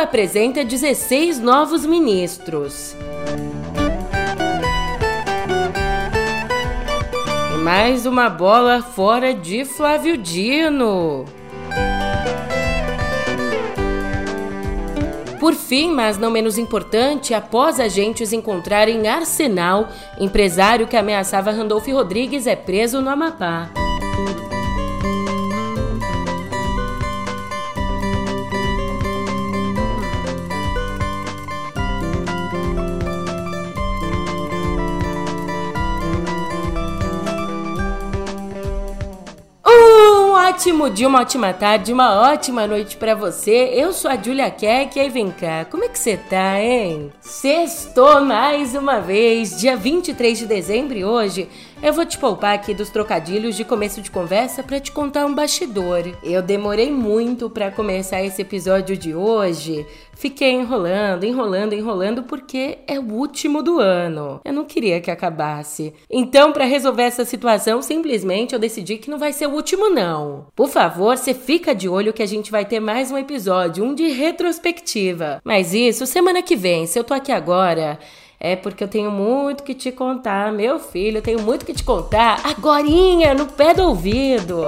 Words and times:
Apresenta 0.00 0.64
16 0.64 1.38
novos 1.40 1.84
ministros. 1.84 2.96
E 7.54 7.58
mais 7.58 8.06
uma 8.06 8.30
bola 8.30 8.80
fora 8.80 9.34
de 9.34 9.66
Flávio 9.66 10.16
Dino. 10.16 11.26
Por 15.38 15.54
fim, 15.54 15.90
mas 15.92 16.16
não 16.16 16.30
menos 16.30 16.56
importante, 16.56 17.34
após 17.34 17.78
agentes 17.78 18.32
encontrarem 18.32 19.06
Arsenal, 19.06 19.90
empresário 20.18 20.86
que 20.86 20.96
ameaçava 20.96 21.50
Randolph 21.50 21.86
Rodrigues 21.88 22.46
é 22.46 22.56
preso 22.56 23.02
no 23.02 23.10
Amapá. 23.10 23.70
Ótimo 40.60 40.90
dia, 40.90 41.08
uma 41.08 41.20
ótima 41.22 41.54
tarde, 41.54 41.90
uma 41.90 42.20
ótima 42.20 42.66
noite 42.66 42.94
para 42.98 43.14
você. 43.14 43.70
Eu 43.72 43.94
sou 43.94 44.10
a 44.10 44.16
Julia 44.22 44.50
Keck 44.50 44.94
e 44.94 45.00
aí 45.00 45.08
vem 45.08 45.30
cá, 45.30 45.64
como 45.64 45.84
é 45.84 45.88
que 45.88 45.98
você 45.98 46.18
tá, 46.18 46.60
hein? 46.60 47.10
Sextou 47.18 48.20
mais 48.20 48.74
uma 48.74 49.00
vez, 49.00 49.58
dia 49.58 49.74
23 49.74 50.40
de 50.40 50.44
dezembro 50.44 50.98
hoje 51.02 51.48
eu 51.82 51.94
vou 51.94 52.04
te 52.04 52.18
poupar 52.18 52.54
aqui 52.54 52.74
dos 52.74 52.90
trocadilhos 52.90 53.56
de 53.56 53.64
começo 53.64 54.02
de 54.02 54.10
conversa 54.10 54.62
para 54.62 54.78
te 54.78 54.92
contar 54.92 55.24
um 55.24 55.34
bastidor. 55.34 56.02
Eu 56.22 56.42
demorei 56.42 56.90
muito 56.90 57.48
para 57.48 57.70
começar 57.70 58.22
esse 58.22 58.42
episódio 58.42 58.96
de 58.96 59.14
hoje. 59.14 59.86
Fiquei 60.12 60.50
enrolando, 60.50 61.24
enrolando, 61.24 61.72
enrolando 61.72 62.22
porque 62.24 62.78
é 62.86 62.98
o 62.98 63.10
último 63.10 63.62
do 63.62 63.78
ano. 63.78 64.42
Eu 64.44 64.52
não 64.52 64.66
queria 64.66 65.00
que 65.00 65.10
acabasse. 65.10 65.94
Então, 66.10 66.52
para 66.52 66.66
resolver 66.66 67.04
essa 67.04 67.24
situação, 67.24 67.80
simplesmente 67.80 68.52
eu 68.52 68.58
decidi 68.58 68.98
que 68.98 69.10
não 69.10 69.18
vai 69.18 69.32
ser 69.32 69.46
o 69.46 69.54
último 69.54 69.88
não. 69.88 70.48
Por 70.54 70.68
favor, 70.68 71.16
você 71.16 71.32
fica 71.32 71.74
de 71.74 71.88
olho 71.88 72.12
que 72.12 72.22
a 72.22 72.26
gente 72.26 72.50
vai 72.50 72.66
ter 72.66 72.80
mais 72.80 73.10
um 73.10 73.16
episódio, 73.16 73.82
um 73.82 73.94
de 73.94 74.08
retrospectiva. 74.08 75.40
Mas 75.42 75.72
isso 75.72 76.04
semana 76.04 76.42
que 76.42 76.54
vem. 76.54 76.86
Se 76.86 76.98
eu 76.98 77.04
tô 77.04 77.14
aqui 77.14 77.32
agora, 77.32 77.98
é 78.40 78.56
porque 78.56 78.82
eu 78.82 78.88
tenho 78.88 79.10
muito 79.10 79.62
que 79.62 79.74
te 79.74 79.92
contar, 79.92 80.50
meu 80.50 80.80
filho, 80.80 81.18
eu 81.18 81.22
tenho 81.22 81.42
muito 81.42 81.66
que 81.66 81.74
te 81.74 81.84
contar 81.84 82.40
agorinha, 82.42 83.34
no 83.34 83.44
pé 83.44 83.74
do 83.74 83.82
ouvido. 83.82 84.64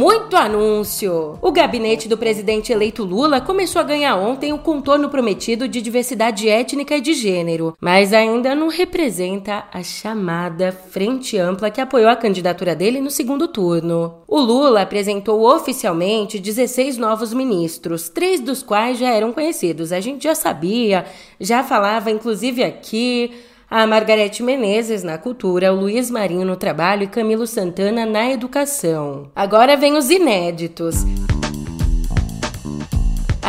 Muito 0.00 0.34
anúncio! 0.34 1.38
O 1.42 1.52
gabinete 1.52 2.08
do 2.08 2.16
presidente 2.16 2.72
eleito 2.72 3.04
Lula 3.04 3.38
começou 3.38 3.80
a 3.80 3.84
ganhar 3.84 4.16
ontem 4.16 4.50
o 4.50 4.58
contorno 4.58 5.10
prometido 5.10 5.68
de 5.68 5.82
diversidade 5.82 6.48
étnica 6.48 6.96
e 6.96 7.02
de 7.02 7.12
gênero, 7.12 7.76
mas 7.78 8.14
ainda 8.14 8.54
não 8.54 8.68
representa 8.68 9.66
a 9.70 9.82
chamada 9.82 10.72
Frente 10.72 11.36
Ampla 11.36 11.70
que 11.70 11.82
apoiou 11.82 12.08
a 12.08 12.16
candidatura 12.16 12.74
dele 12.74 12.98
no 12.98 13.10
segundo 13.10 13.46
turno. 13.46 14.22
O 14.26 14.40
Lula 14.40 14.80
apresentou 14.80 15.44
oficialmente 15.44 16.38
16 16.38 16.96
novos 16.96 17.34
ministros, 17.34 18.08
três 18.08 18.40
dos 18.40 18.62
quais 18.62 18.98
já 18.98 19.10
eram 19.10 19.34
conhecidos. 19.34 19.92
A 19.92 20.00
gente 20.00 20.24
já 20.24 20.34
sabia, 20.34 21.04
já 21.38 21.62
falava 21.62 22.10
inclusive 22.10 22.64
aqui 22.64 23.32
a 23.70 23.86
Margarete 23.86 24.42
Menezes 24.42 25.04
na 25.04 25.16
cultura, 25.16 25.72
o 25.72 25.76
Luiz 25.76 26.10
Marinho 26.10 26.44
no 26.44 26.56
trabalho 26.56 27.04
e 27.04 27.06
Camilo 27.06 27.46
Santana 27.46 28.04
na 28.04 28.28
educação. 28.28 29.30
Agora 29.34 29.76
vem 29.76 29.96
os 29.96 30.10
inéditos. 30.10 31.04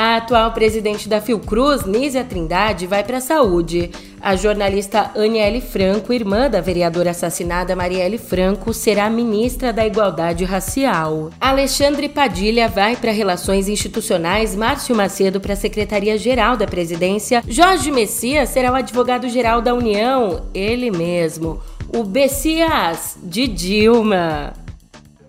A 0.03 0.15
atual 0.15 0.51
presidente 0.51 1.07
da 1.07 1.21
Fiocruz, 1.21 1.85
Nízia 1.85 2.23
Trindade, 2.23 2.87
vai 2.87 3.03
para 3.03 3.17
a 3.17 3.21
saúde. 3.21 3.91
A 4.19 4.35
jornalista 4.35 5.11
Aniele 5.15 5.61
Franco, 5.61 6.11
irmã 6.11 6.49
da 6.49 6.59
vereadora 6.59 7.11
assassinada 7.11 7.75
Marielle 7.75 8.17
Franco, 8.17 8.73
será 8.73 9.07
ministra 9.11 9.71
da 9.71 9.85
Igualdade 9.85 10.43
Racial. 10.43 11.29
Alexandre 11.39 12.09
Padilha 12.09 12.67
vai 12.67 12.95
para 12.95 13.11
Relações 13.11 13.69
Institucionais, 13.69 14.55
Márcio 14.55 14.95
Macedo 14.95 15.39
para 15.39 15.53
a 15.53 15.55
Secretaria-Geral 15.55 16.57
da 16.57 16.65
Presidência, 16.65 17.43
Jorge 17.47 17.91
Messias 17.91 18.49
será 18.49 18.71
o 18.71 18.75
advogado-geral 18.75 19.61
da 19.61 19.75
União, 19.75 20.47
ele 20.51 20.89
mesmo, 20.89 21.61
o 21.95 22.03
Bessias 22.03 23.19
de 23.21 23.47
Dilma. 23.47 24.53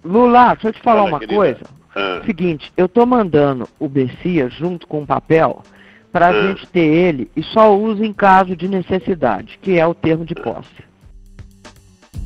Lula, 0.02 0.54
deixa 0.54 0.68
eu 0.68 0.72
te 0.72 0.80
falar 0.80 1.04
uma 1.04 1.18
querida. 1.18 1.36
coisa. 1.36 1.81
Ah. 1.94 2.22
Seguinte, 2.24 2.72
eu 2.76 2.88
tô 2.88 3.04
mandando 3.04 3.68
o 3.78 3.88
Bessia 3.88 4.48
junto 4.48 4.86
com 4.86 5.02
o 5.02 5.06
papel 5.06 5.62
para 6.10 6.26
a 6.26 6.30
ah. 6.30 6.48
gente 6.48 6.66
ter 6.66 6.80
ele 6.80 7.30
e 7.36 7.42
só 7.42 7.76
usa 7.76 8.04
em 8.04 8.12
caso 8.12 8.54
de 8.56 8.68
necessidade, 8.68 9.58
que 9.60 9.78
é 9.78 9.86
o 9.86 9.94
termo 9.94 10.24
de 10.24 10.34
posse. 10.34 10.91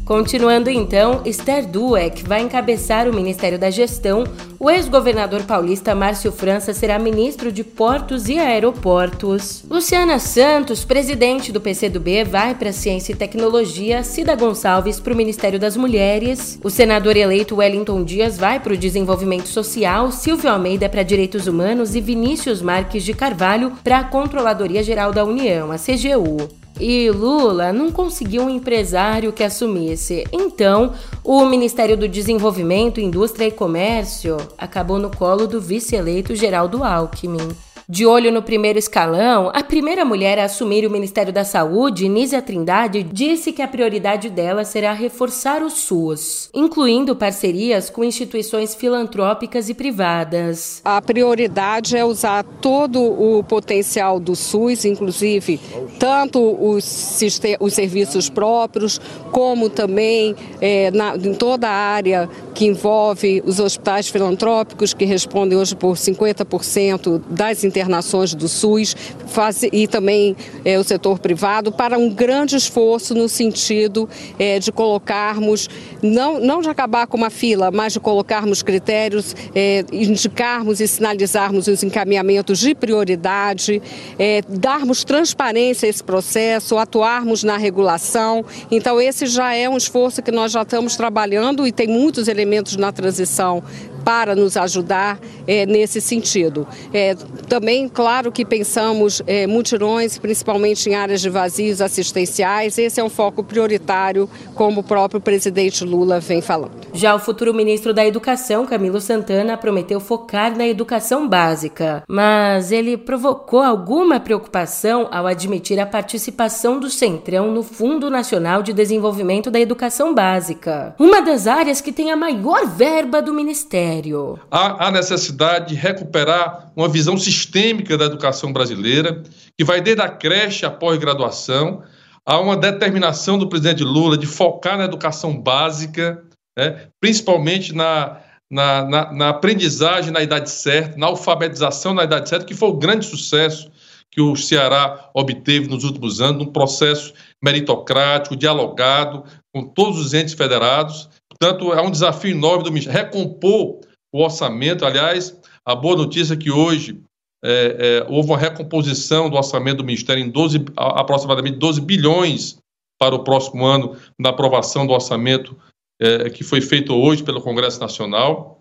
Continuando 0.07 0.71
então, 0.71 1.23
Esther 1.25 1.67
Dueck 1.67 2.23
vai 2.23 2.41
encabeçar 2.41 3.09
o 3.09 3.13
Ministério 3.13 3.59
da 3.59 3.71
Gestão. 3.71 4.23
O 4.57 4.71
ex-governador 4.71 5.43
paulista 5.43 5.97
Márcio 5.97 6.31
França 6.31 6.73
será 6.73 6.97
ministro 6.97 7.51
de 7.51 7.65
Portos 7.65 8.29
e 8.29 8.39
Aeroportos. 8.39 9.65
Luciana 9.69 10.21
Santos, 10.21 10.85
presidente 10.85 11.51
do 11.51 11.61
PCdoB, 11.61 12.23
vai 12.23 12.55
para 12.55 12.71
Ciência 12.71 13.15
e 13.15 13.17
Tecnologia. 13.17 14.05
Cida 14.05 14.37
Gonçalves 14.37 15.01
para 15.01 15.13
o 15.13 15.17
Ministério 15.17 15.59
das 15.59 15.77
Mulheres. 15.77 16.57
O 16.63 16.71
senador 16.71 17.17
eleito 17.17 17.57
Wellington 17.57 18.05
Dias 18.05 18.39
vai 18.39 18.61
para 18.61 18.75
o 18.75 18.79
Desenvolvimento 18.79 19.49
Social. 19.49 20.13
Silvio 20.13 20.53
Almeida 20.53 20.89
para 20.89 21.03
Direitos 21.03 21.49
Humanos 21.49 21.97
e 21.97 22.01
Vinícius 22.01 22.63
Marques 22.63 23.03
de 23.03 23.13
Carvalho 23.13 23.73
para 23.83 23.99
a 23.99 24.05
Controladoria 24.05 24.85
Geral 24.85 25.11
da 25.11 25.25
União, 25.25 25.73
a 25.73 25.77
CGU. 25.77 26.66
E 26.79 27.11
Lula 27.11 27.73
não 27.73 27.91
conseguiu 27.91 28.43
um 28.43 28.51
empresário 28.51 29.33
que 29.33 29.43
assumisse. 29.43 30.25
Então, 30.31 30.93
o 31.25 31.45
Ministério 31.47 31.97
do 31.97 32.07
Desenvolvimento, 32.07 33.01
Indústria 33.01 33.47
e 33.47 33.51
Comércio 33.51 34.37
acabou 34.59 34.99
no 34.99 35.11
colo 35.11 35.47
do 35.47 35.61
vice-eleito 35.61 36.35
Geraldo 36.35 36.85
Alckmin. 36.85 37.49
De 37.89 38.05
olho 38.05 38.33
no 38.33 38.43
primeiro 38.43 38.81
escalão, 38.81 39.49
a 39.55 39.63
primeira 39.63 40.05
mulher 40.05 40.41
a 40.41 40.47
assumir 40.47 40.85
o 40.85 40.91
Ministério 40.91 41.33
da 41.33 41.45
Saúde, 41.45 42.09
Nízia 42.09 42.43
Trindade, 42.43 43.05
disse 43.05 43.53
que 43.53 43.63
a 43.63 43.69
prioridade 43.69 44.29
dela 44.29 44.65
será 44.65 44.93
reforçar 44.93 45.63
o 45.63 45.71
SUS, 45.71 46.51
incluindo 46.53 47.15
parcerias 47.15 47.89
com 47.89 48.03
instituições 48.03 48.75
filantrópicas 48.75 49.69
e 49.69 49.75
privadas. 49.75 50.81
A 50.85 51.01
prioridade 51.01 51.97
é 51.97 52.05
usar 52.05 52.43
todo 52.61 53.01
o 53.01 53.45
potencial 53.45 54.19
do 54.19 54.35
SUS, 54.35 54.85
inclusive 54.85 55.61
tanto 55.97 56.41
os, 56.41 57.21
os 57.61 57.73
serviços 57.73 58.29
próprios, 58.29 59.01
como 59.31 59.71
também 59.71 60.35
é, 60.61 60.91
na, 60.91 61.17
em 61.17 61.35
toda 61.35 61.69
a 61.69 61.73
área 61.73 62.29
que 62.53 62.67
envolve 62.67 63.45
os 63.47 63.61
hospitais 63.61 64.09
filantrópicos, 64.09 64.93
que 64.93 65.05
respondem 65.05 65.57
hoje 65.57 65.77
por 65.77 65.95
50% 65.95 67.23
das 67.29 67.63
internações 67.77 68.35
do 68.35 68.49
SUS 68.49 68.97
faz, 69.27 69.63
e 69.71 69.87
também 69.87 70.35
é, 70.65 70.79
o 70.79 70.85
setor 70.85 71.19
privado, 71.19 71.71
para 71.71 71.99
um 71.99 72.09
grande 72.09 72.57
esforço 72.57 73.15
no 73.15 73.29
sentido 73.29 74.09
é, 74.39 74.59
de 74.59 74.73
colocarmos, 74.73 75.69
não, 76.03 76.41
não 76.41 76.63
de 76.63 76.71
acabar 76.71 77.07
com 77.07 77.19
uma 77.19 77.29
fila, 77.29 77.71
mas 77.71 77.93
de 77.93 78.01
colocarmos 78.01 78.63
critérios, 78.63 79.37
é, 79.55 79.85
indicarmos 79.93 80.81
e 80.81 80.89
sinalizarmos 80.89 81.69
os 81.69 81.83
encaminhamentos 81.83 82.59
de 82.59 82.75
prioridade, 82.75 83.83
é, 84.19 84.41
darmos 84.49 85.05
transparência 85.05 85.87
a 85.87 85.91
esse 85.91 86.03
processo, 86.03 86.79
atuarmos 86.79 87.45
na 87.45 87.59
regulação. 87.59 88.45
Então, 88.71 88.99
esse 89.01 89.27
já 89.27 89.55
é 89.55 89.69
um 89.69 89.77
esforço 89.77 90.23
que 90.23 90.31
nós 90.31 90.53
já 90.53 90.63
estamos 90.63 90.97
trabalhando 90.97 91.67
e 91.67 91.73
tem 91.73 91.87
muitos 91.87 92.27
elementos 92.27 92.77
na 92.77 92.91
transição 92.91 93.63
para 94.07 94.37
nos 94.37 94.57
ajudar 94.57 95.19
é, 95.49 95.67
nesse 95.67 96.01
sentido. 96.01 96.65
É, 96.95 97.17
também, 97.49 97.89
claro 97.89 98.31
que 98.31 98.45
pensamos 98.45 99.21
é, 99.27 99.49
mutirões, 99.49 100.17
principalmente 100.17 100.89
em 100.89 100.95
áreas 100.95 101.21
de 101.21 101.29
vazios 101.29 101.81
assistenciais. 101.81 102.79
Esse 102.79 103.01
é 103.01 103.05
um 103.05 103.09
foco 103.11 103.43
prioritário, 103.43 104.31
como 104.55 104.81
o 104.81 104.85
próprio 104.85 105.21
presidente 105.21 105.85
Lula 105.85 106.21
vem 106.21 106.41
falando. 106.41 106.87
Já 106.93 107.17
o 107.17 107.19
futuro 107.19 107.53
ministro 107.53 107.93
da 107.93 108.07
Educação, 108.07 108.65
Camilo 108.65 109.01
Santana, 109.01 109.57
prometeu 109.57 109.99
focar 109.99 110.57
na 110.57 110.69
educação 110.69 111.29
básica, 111.29 112.05
mas 112.09 112.71
ele 112.71 112.97
provocou 112.97 113.61
alguma 113.61 114.21
preocupação 114.21 115.09
ao 115.11 115.27
admitir 115.27 115.81
a 115.81 115.87
participação 115.87 116.79
do 116.79 116.89
Centrão 116.89 117.51
no 117.51 117.65
Fundo 117.65 118.09
Nacional 118.09 118.63
de 118.63 118.73
Desenvolvimento 118.73 119.51
da 119.51 119.59
Educação 119.59 120.15
Básica, 120.15 120.95
uma 120.97 121.21
das 121.21 121.49
áreas 121.49 121.81
que 121.81 121.91
tem 121.91 122.13
a 122.13 122.17
maior 122.17 122.65
verba 122.69 123.21
do 123.21 123.35
ministério. 123.35 123.96
Ministério. 123.97 124.39
Há 124.51 124.89
a 124.89 124.91
necessidade 124.91 125.69
de 125.69 125.75
recuperar 125.75 126.73
uma 126.77 126.89
visão 126.89 127.17
sistêmica 127.17 127.97
da 127.97 128.07
educação 128.07 128.53
brasileira, 128.53 129.23
que 129.59 129.65
vai 129.65 129.81
desde 129.81 130.03
a 130.03 130.09
creche 130.09 130.67
à 130.67 130.71
pós-graduação, 130.71 131.83
há 132.25 132.39
uma 132.39 132.57
determinação 132.57 133.39
do 133.39 133.49
presidente 133.49 133.83
Lula 133.83 134.17
de 134.17 134.27
focar 134.27 134.77
na 134.77 134.85
educação 134.85 135.41
básica, 135.41 136.23
né, 136.57 136.89
principalmente 137.01 137.75
na, 137.75 138.21
na, 138.51 138.85
na, 138.85 139.13
na, 139.13 139.29
aprendizagem 139.29 140.11
na 140.11 140.23
idade 140.23 140.51
certa, 140.51 140.99
na 140.99 141.07
alfabetização 141.07 141.95
na 141.95 142.05
idade 142.05 142.29
certa, 142.29 142.45
que 142.45 142.55
foi 142.55 142.69
o 142.69 142.77
grande 142.77 143.07
sucesso 143.07 143.71
que 144.11 144.21
o 144.21 144.35
Ceará 144.35 145.11
obteve 145.13 145.69
nos 145.69 145.85
últimos 145.85 146.23
anos, 146.23 146.39
num 146.39 146.53
processo 146.53 147.13
meritocrático, 147.43 148.35
dialogado 148.35 149.25
com 149.55 149.63
todos 149.63 149.99
os 149.99 150.15
entes 150.15 150.33
federados. 150.33 151.11
Portanto, 151.29 151.73
é 151.75 151.83
um 151.83 151.91
desafio 151.91 152.31
enorme 152.31 152.65
do 152.65 152.73
Ministério 152.73 152.99
recompor 152.99 153.81
o 154.13 154.23
orçamento. 154.23 154.85
Aliás, 154.85 155.39
a 155.65 155.75
boa 155.75 155.97
notícia 155.97 156.35
é 156.35 156.37
que 156.37 156.51
hoje 156.51 157.01
é, 157.45 157.77
é, 157.79 158.07
houve 158.09 158.31
uma 158.31 158.39
recomposição 158.39 159.29
do 159.29 159.37
orçamento 159.37 159.79
do 159.79 159.85
Ministério 159.85 160.23
em 160.23 160.31
12, 160.31 160.65
aproximadamente 160.77 161.59
12 161.59 161.81
bilhões 161.81 162.59
para 162.99 163.15
o 163.15 163.23
próximo 163.23 163.65
ano, 163.65 163.97
na 164.19 164.31
aprovação 164.31 164.87
do 164.87 164.93
orçamento 164.93 165.57
é, 166.01 166.31
que 166.31 166.43
foi 166.43 166.61
feito 166.61 166.95
hoje 166.95 167.23
pelo 167.23 167.43
Congresso 167.43 167.81
Nacional. 167.81 168.61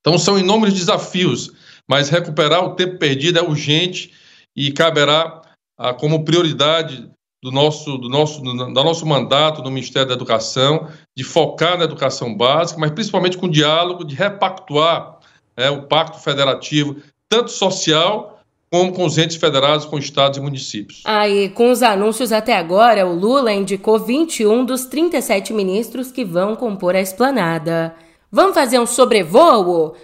Então, 0.00 0.18
são 0.18 0.38
inúmeros 0.38 0.74
desafios, 0.74 1.52
mas 1.88 2.08
recuperar 2.08 2.64
o 2.64 2.74
tempo 2.74 2.98
perdido 2.98 3.38
é 3.38 3.42
urgente 3.42 4.12
e 4.56 4.72
caberá 4.72 5.42
a, 5.78 5.92
como 5.92 6.24
prioridade 6.24 7.10
do 7.42 7.50
nosso, 7.50 7.96
do, 7.96 8.08
nosso, 8.08 8.40
do 8.40 8.68
nosso 8.68 9.06
mandato 9.06 9.62
no 9.62 9.70
Ministério 9.70 10.08
da 10.08 10.14
Educação, 10.14 10.88
de 11.16 11.24
focar 11.24 11.78
na 11.78 11.84
educação 11.84 12.34
básica, 12.34 12.78
mas 12.78 12.90
principalmente 12.90 13.38
com 13.38 13.48
diálogo, 13.48 14.04
de 14.04 14.14
repactuar 14.14 15.18
é, 15.56 15.70
o 15.70 15.82
pacto 15.82 16.18
federativo, 16.18 16.96
tanto 17.28 17.50
social 17.50 18.40
como 18.70 18.92
com 18.92 19.04
os 19.04 19.18
entes 19.18 19.36
federados, 19.36 19.84
com 19.84 19.98
estados 19.98 20.38
e 20.38 20.40
municípios. 20.40 21.02
Aí, 21.04 21.48
com 21.48 21.72
os 21.72 21.82
anúncios 21.82 22.30
até 22.30 22.56
agora, 22.56 23.04
o 23.04 23.12
Lula 23.12 23.52
indicou 23.52 23.98
21 23.98 24.64
dos 24.64 24.84
37 24.84 25.52
ministros 25.52 26.12
que 26.12 26.24
vão 26.24 26.54
compor 26.54 26.94
a 26.94 27.00
esplanada. 27.00 27.94
Vamos 28.30 28.54
fazer 28.54 28.78
um 28.78 28.86
sobrevoo? 28.86 29.96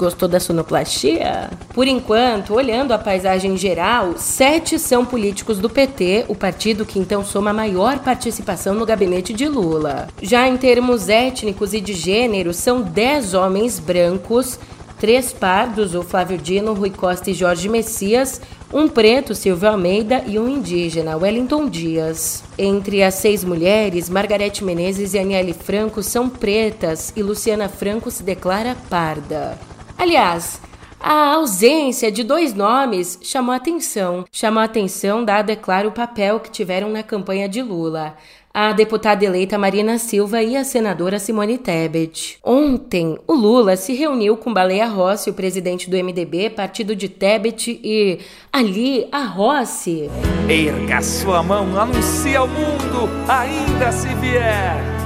Gostou 0.00 0.26
da 0.26 0.40
sonoplastia? 0.40 1.50
Por 1.74 1.86
enquanto, 1.86 2.54
olhando 2.54 2.92
a 2.92 2.98
paisagem 2.98 3.54
geral, 3.58 4.14
sete 4.16 4.78
são 4.78 5.04
políticos 5.04 5.58
do 5.58 5.68
PT, 5.68 6.24
o 6.26 6.34
partido 6.34 6.86
que 6.86 6.98
então 6.98 7.22
soma 7.22 7.52
maior 7.52 7.98
participação 7.98 8.74
no 8.74 8.86
gabinete 8.86 9.34
de 9.34 9.46
Lula. 9.46 10.08
Já 10.22 10.48
em 10.48 10.56
termos 10.56 11.10
étnicos 11.10 11.74
e 11.74 11.82
de 11.82 11.92
gênero, 11.92 12.54
são 12.54 12.80
dez 12.80 13.34
homens 13.34 13.78
brancos, 13.78 14.58
três 14.98 15.34
pardos, 15.34 15.94
o 15.94 16.02
Flávio 16.02 16.38
Dino, 16.38 16.72
Rui 16.72 16.88
Costa 16.88 17.30
e 17.30 17.34
Jorge 17.34 17.68
Messias, 17.68 18.40
um 18.72 18.88
preto, 18.88 19.34
Silvio 19.34 19.68
Almeida, 19.68 20.24
e 20.26 20.38
um 20.38 20.48
indígena, 20.48 21.18
Wellington 21.18 21.68
Dias. 21.68 22.42
Entre 22.56 23.02
as 23.02 23.16
seis 23.16 23.44
mulheres, 23.44 24.08
Margarete 24.08 24.64
Menezes 24.64 25.12
e 25.12 25.18
Aniele 25.18 25.52
Franco 25.52 26.02
são 26.02 26.26
pretas 26.26 27.12
e 27.14 27.22
Luciana 27.22 27.68
Franco 27.68 28.10
se 28.10 28.22
declara 28.22 28.74
parda. 28.88 29.58
Aliás, 30.00 30.62
a 30.98 31.34
ausência 31.34 32.10
de 32.10 32.24
dois 32.24 32.54
nomes 32.54 33.18
chamou 33.22 33.54
atenção. 33.54 34.24
Chamou 34.32 34.62
atenção 34.62 35.22
dado, 35.22 35.50
é 35.50 35.56
claro, 35.56 35.90
o 35.90 35.92
papel 35.92 36.40
que 36.40 36.50
tiveram 36.50 36.88
na 36.88 37.02
campanha 37.02 37.46
de 37.46 37.60
Lula. 37.60 38.16
A 38.52 38.72
deputada 38.72 39.22
eleita 39.26 39.58
Marina 39.58 39.98
Silva 39.98 40.42
e 40.42 40.56
a 40.56 40.64
senadora 40.64 41.18
Simone 41.18 41.58
Tebet. 41.58 42.38
Ontem, 42.42 43.18
o 43.26 43.34
Lula 43.34 43.76
se 43.76 43.92
reuniu 43.92 44.38
com 44.38 44.54
Baleia 44.54 44.86
Rossi, 44.86 45.28
o 45.28 45.34
presidente 45.34 45.90
do 45.90 46.02
MDB, 46.02 46.48
partido 46.48 46.96
de 46.96 47.06
Tebet, 47.06 47.78
e 47.84 48.20
ali 48.50 49.06
a 49.12 49.24
Rossi. 49.24 50.10
Erga 50.48 51.02
sua 51.02 51.42
mão, 51.42 51.78
anuncie 51.78 52.36
ao 52.36 52.48
mundo, 52.48 53.06
ainda 53.28 53.92
se 53.92 54.08
vier. 54.14 54.99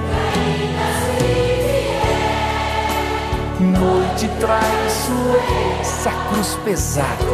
Noite 3.85 4.29
traiçoeira, 4.41 6.31
cruz 6.31 6.57
pesada. 6.65 7.25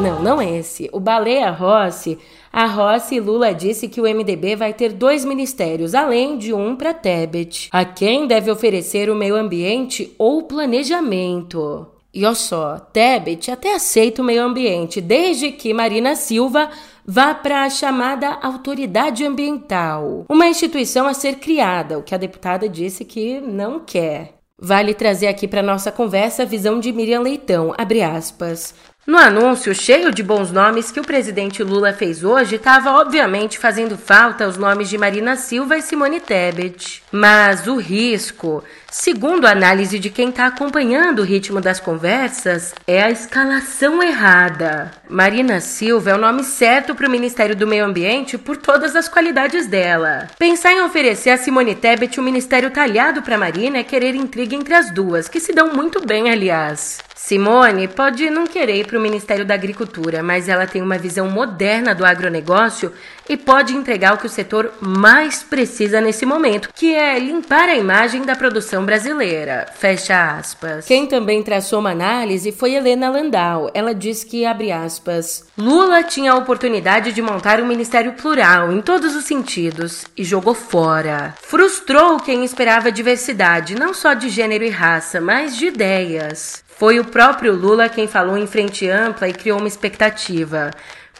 Não, 0.00 0.22
não 0.22 0.40
é 0.40 0.58
esse. 0.58 0.88
O 0.92 1.00
Baleia 1.00 1.50
Rossi, 1.50 2.16
a 2.52 2.64
Rossi 2.64 3.18
Lula 3.18 3.52
disse 3.52 3.88
que 3.88 4.00
o 4.00 4.04
MDB 4.04 4.54
vai 4.54 4.72
ter 4.72 4.92
dois 4.92 5.24
ministérios, 5.24 5.96
além 5.96 6.38
de 6.38 6.54
um 6.54 6.76
para 6.76 6.94
Tebet, 6.94 7.68
a 7.72 7.84
quem 7.84 8.28
deve 8.28 8.48
oferecer 8.48 9.10
o 9.10 9.16
meio 9.16 9.34
ambiente 9.34 10.14
ou 10.16 10.44
planejamento. 10.44 11.88
E 12.14 12.24
olha 12.24 12.34
só, 12.36 12.78
Tebet 12.78 13.50
até 13.50 13.74
aceita 13.74 14.22
o 14.22 14.24
meio 14.24 14.44
ambiente, 14.44 15.00
desde 15.00 15.50
que 15.50 15.74
Marina 15.74 16.14
Silva 16.14 16.70
vá 17.04 17.34
para 17.34 17.64
a 17.64 17.70
chamada 17.70 18.38
autoridade 18.42 19.24
ambiental, 19.24 20.24
uma 20.28 20.46
instituição 20.46 21.06
a 21.08 21.14
ser 21.14 21.36
criada, 21.36 21.98
o 21.98 22.02
que 22.02 22.14
a 22.14 22.18
deputada 22.18 22.68
disse 22.68 23.04
que 23.04 23.40
não 23.40 23.80
quer. 23.80 24.35
Vale 24.58 24.94
trazer 24.94 25.26
aqui 25.26 25.46
para 25.46 25.62
nossa 25.62 25.92
conversa 25.92 26.42
a 26.42 26.46
visão 26.46 26.80
de 26.80 26.90
Miriam 26.90 27.20
Leitão, 27.20 27.74
abre 27.76 28.02
aspas. 28.02 28.74
No 29.06 29.18
anúncio 29.18 29.74
cheio 29.74 30.10
de 30.10 30.22
bons 30.22 30.50
nomes 30.50 30.90
que 30.90 30.98
o 30.98 31.04
presidente 31.04 31.62
Lula 31.62 31.92
fez 31.92 32.24
hoje, 32.24 32.56
estava 32.56 32.90
obviamente 32.92 33.58
fazendo 33.58 33.98
falta 33.98 34.48
os 34.48 34.56
nomes 34.56 34.88
de 34.88 34.96
Marina 34.96 35.36
Silva 35.36 35.76
e 35.76 35.82
Simone 35.82 36.20
Tebet. 36.20 37.02
Mas 37.12 37.66
o 37.66 37.76
risco, 37.76 38.64
segundo 38.96 39.46
a 39.46 39.50
análise 39.50 39.98
de 39.98 40.08
quem 40.08 40.30
está 40.30 40.46
acompanhando 40.46 41.18
o 41.18 41.24
ritmo 41.24 41.60
das 41.60 41.78
conversas, 41.78 42.74
é 42.86 43.02
a 43.02 43.10
escalação 43.10 44.02
errada. 44.02 44.90
Marina 45.06 45.60
Silva 45.60 46.10
é 46.10 46.14
o 46.14 46.18
nome 46.18 46.42
certo 46.42 46.94
para 46.94 47.06
o 47.06 47.10
Ministério 47.10 47.54
do 47.54 47.66
Meio 47.66 47.84
Ambiente 47.84 48.38
por 48.38 48.56
todas 48.56 48.96
as 48.96 49.06
qualidades 49.06 49.66
dela. 49.66 50.28
Pensar 50.38 50.72
em 50.72 50.80
oferecer 50.80 51.28
a 51.28 51.36
Simone 51.36 51.74
Tebet 51.74 52.18
um 52.18 52.24
ministério 52.24 52.70
talhado 52.70 53.20
para 53.20 53.36
Marina 53.36 53.76
é 53.76 53.84
querer 53.84 54.14
intriga 54.14 54.56
entre 54.56 54.72
as 54.72 54.90
duas, 54.90 55.28
que 55.28 55.40
se 55.40 55.52
dão 55.52 55.74
muito 55.74 56.04
bem, 56.04 56.30
aliás. 56.30 56.98
Simone 57.14 57.88
pode 57.88 58.30
não 58.30 58.46
querer 58.46 58.76
ir 58.76 58.86
para 58.86 58.98
o 58.98 59.02
Ministério 59.02 59.44
da 59.44 59.52
Agricultura, 59.52 60.22
mas 60.22 60.48
ela 60.48 60.66
tem 60.66 60.80
uma 60.80 60.96
visão 60.96 61.28
moderna 61.28 61.92
do 61.94 62.06
agronegócio 62.06 62.92
e 63.28 63.36
pode 63.36 63.74
entregar 63.74 64.14
o 64.14 64.18
que 64.18 64.26
o 64.26 64.30
setor 64.30 64.72
mais 64.80 65.42
precisa 65.42 66.00
nesse 66.00 66.24
momento, 66.24 66.70
que 66.74 66.94
é 66.94 67.18
limpar 67.18 67.68
a 67.68 67.74
imagem 67.74 68.22
da 68.22 68.36
produção 68.36 68.84
brasileira. 68.84 69.66
Fecha 69.74 70.36
aspas. 70.38 70.86
Quem 70.86 71.06
também 71.06 71.42
traçou 71.42 71.80
uma 71.80 71.90
análise 71.90 72.52
foi 72.52 72.74
Helena 72.74 73.10
Landau. 73.10 73.70
Ela 73.74 73.94
diz 73.94 74.24
que, 74.24 74.44
abre 74.44 74.72
aspas, 74.72 75.46
Lula 75.56 76.02
tinha 76.02 76.32
a 76.32 76.36
oportunidade 76.36 77.12
de 77.12 77.22
montar 77.22 77.60
um 77.60 77.66
ministério 77.66 78.12
plural 78.12 78.72
em 78.72 78.80
todos 78.80 79.14
os 79.14 79.24
sentidos 79.24 80.04
e 80.16 80.24
jogou 80.24 80.54
fora. 80.54 81.34
Frustrou 81.42 82.18
quem 82.18 82.44
esperava 82.44 82.92
diversidade, 82.92 83.74
não 83.74 83.92
só 83.92 84.14
de 84.14 84.28
gênero 84.28 84.64
e 84.64 84.70
raça, 84.70 85.20
mas 85.20 85.56
de 85.56 85.66
ideias. 85.66 86.64
Foi 86.78 87.00
o 87.00 87.04
próprio 87.04 87.54
Lula 87.54 87.88
quem 87.88 88.06
falou 88.06 88.36
em 88.36 88.46
frente 88.46 88.86
ampla 88.86 89.26
e 89.26 89.32
criou 89.32 89.58
uma 89.58 89.68
expectativa. 89.68 90.70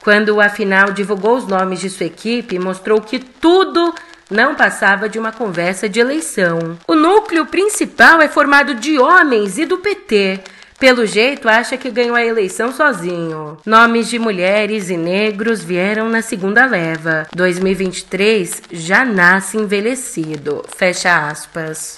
Quando, 0.02 0.40
afinal, 0.40 0.92
divulgou 0.92 1.36
os 1.36 1.46
nomes 1.46 1.80
de 1.80 1.90
sua 1.90 2.06
equipe, 2.06 2.58
mostrou 2.58 3.00
que 3.00 3.18
tudo 3.18 3.94
não 4.30 4.54
passava 4.54 5.08
de 5.08 5.18
uma 5.18 5.32
conversa 5.32 5.88
de 5.88 6.00
eleição. 6.00 6.78
O 6.86 6.94
núcleo 6.94 7.46
principal 7.46 8.20
é 8.20 8.28
formado 8.28 8.74
de 8.74 8.98
homens 8.98 9.58
e 9.58 9.64
do 9.64 9.78
PT. 9.78 10.40
Pelo 10.78 11.06
jeito, 11.06 11.48
acha 11.48 11.76
que 11.76 11.90
ganhou 11.90 12.14
a 12.14 12.24
eleição 12.24 12.70
sozinho. 12.70 13.56
Nomes 13.64 14.08
de 14.08 14.18
mulheres 14.18 14.90
e 14.90 14.96
negros 14.96 15.62
vieram 15.62 16.08
na 16.10 16.20
segunda 16.20 16.66
leva. 16.66 17.26
2023 17.34 18.62
já 18.70 19.04
nasce 19.04 19.56
envelhecido. 19.56 20.62
Fecha 20.76 21.28
aspas. 21.28 21.96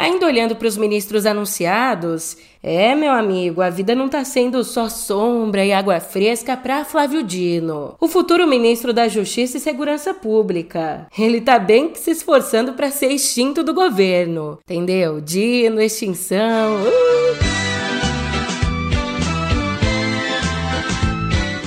Ainda 0.00 0.24
olhando 0.24 0.56
para 0.56 0.66
os 0.66 0.78
ministros 0.78 1.26
anunciados, 1.26 2.34
é, 2.62 2.94
meu 2.94 3.12
amigo, 3.12 3.60
a 3.60 3.68
vida 3.68 3.94
não 3.94 4.06
está 4.06 4.24
sendo 4.24 4.64
só 4.64 4.88
sombra 4.88 5.62
e 5.62 5.74
água 5.74 6.00
fresca 6.00 6.56
para 6.56 6.86
Flávio 6.86 7.22
Dino, 7.22 7.96
o 8.00 8.08
futuro 8.08 8.46
ministro 8.46 8.94
da 8.94 9.08
Justiça 9.08 9.58
e 9.58 9.60
Segurança 9.60 10.14
Pública. 10.14 11.06
Ele 11.18 11.36
está 11.36 11.58
bem 11.58 11.94
se 11.94 12.12
esforçando 12.12 12.72
para 12.72 12.90
ser 12.90 13.08
extinto 13.08 13.62
do 13.62 13.74
governo, 13.74 14.58
entendeu? 14.62 15.20
Dino, 15.20 15.82
extinção. 15.82 16.76
Uh! 16.82 17.60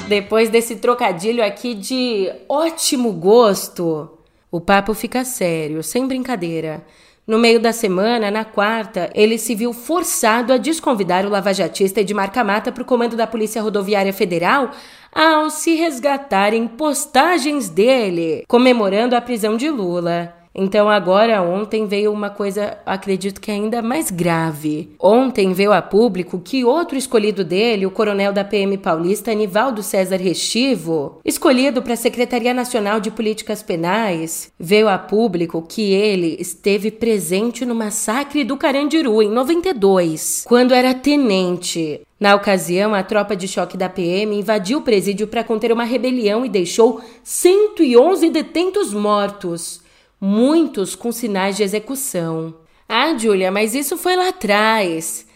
Depois 0.10 0.50
desse 0.50 0.78
trocadilho 0.78 1.46
aqui 1.46 1.76
de 1.76 2.32
ótimo 2.50 3.12
gosto, 3.12 4.10
o 4.50 4.60
papo 4.60 4.96
fica 4.96 5.24
sério, 5.24 5.84
sem 5.84 6.08
brincadeira. 6.08 6.84
No 7.26 7.40
meio 7.40 7.58
da 7.58 7.72
semana, 7.72 8.30
na 8.30 8.44
quarta, 8.44 9.10
ele 9.16 9.38
se 9.38 9.56
viu 9.56 9.72
forçado 9.72 10.52
a 10.52 10.58
desconvidar 10.58 11.26
o 11.26 11.30
lavajatista 11.30 12.02
Edmar 12.02 12.34
Camata 12.34 12.70
para 12.70 12.84
o 12.84 12.86
comando 12.86 13.16
da 13.16 13.26
Polícia 13.26 13.62
Rodoviária 13.62 14.12
Federal 14.12 14.72
ao 15.10 15.50
se 15.50 15.74
resgatarem 15.76 16.68
postagens 16.68 17.70
dele 17.70 18.44
comemorando 18.46 19.16
a 19.16 19.22
prisão 19.22 19.56
de 19.56 19.70
Lula. 19.70 20.43
Então 20.56 20.88
agora 20.88 21.42
ontem 21.42 21.88
veio 21.88 22.12
uma 22.12 22.30
coisa, 22.30 22.78
acredito 22.86 23.42
que 23.42 23.50
ainda 23.50 23.82
mais 23.82 24.12
grave. 24.12 24.92
Ontem 25.00 25.52
veio 25.52 25.74
a 25.74 25.82
público 25.82 26.40
que 26.40 26.64
outro 26.64 26.98
escolhido 26.98 27.44
dele, 27.44 27.88
o 27.88 27.92
coronel 27.92 28.32
da 28.32 28.44
PM 28.44 28.78
paulista 28.78 29.32
Anivaldo 29.32 29.82
César 29.82 30.18
Restivo, 30.18 31.20
escolhido 31.26 31.82
para 31.82 31.94
a 31.94 31.98
Secretaria 31.98 32.54
Nacional 32.54 33.00
de 33.00 33.10
Políticas 33.10 33.64
Penais, 33.64 34.52
veio 34.60 34.88
a 34.88 34.98
público 34.98 35.66
que 35.68 35.92
ele 35.92 36.38
esteve 36.40 36.92
presente 36.92 37.66
no 37.66 37.74
massacre 37.74 38.44
do 38.44 38.56
Carandiru 38.56 39.24
em 39.24 39.30
92, 39.30 40.46
quando 40.48 40.74
era 40.74 40.94
tenente. 40.94 42.02
Na 42.20 42.36
ocasião, 42.36 42.94
a 42.94 43.04
tropa 43.04 43.36
de 43.36 43.48
choque 43.50 43.76
da 43.76 43.90
PM 43.90 44.38
invadiu 44.38 44.80
o 44.80 44.82
presídio 44.82 45.28
para 45.28 45.44
conter 45.44 45.74
uma 45.74 45.84
rebelião 45.84 46.46
e 46.46 46.50
deixou 46.50 47.02
111 47.22 48.30
detentos 48.30 48.94
mortos 48.94 49.83
muitos 50.26 50.96
com 50.96 51.12
sinais 51.12 51.58
de 51.58 51.64
execução. 51.64 52.56
Ah, 52.88 53.14
Júlia, 53.18 53.52
mas 53.52 53.76
isso 53.76 53.98
foi 53.98 54.16
lá 54.16 54.30
atrás. 54.30 55.28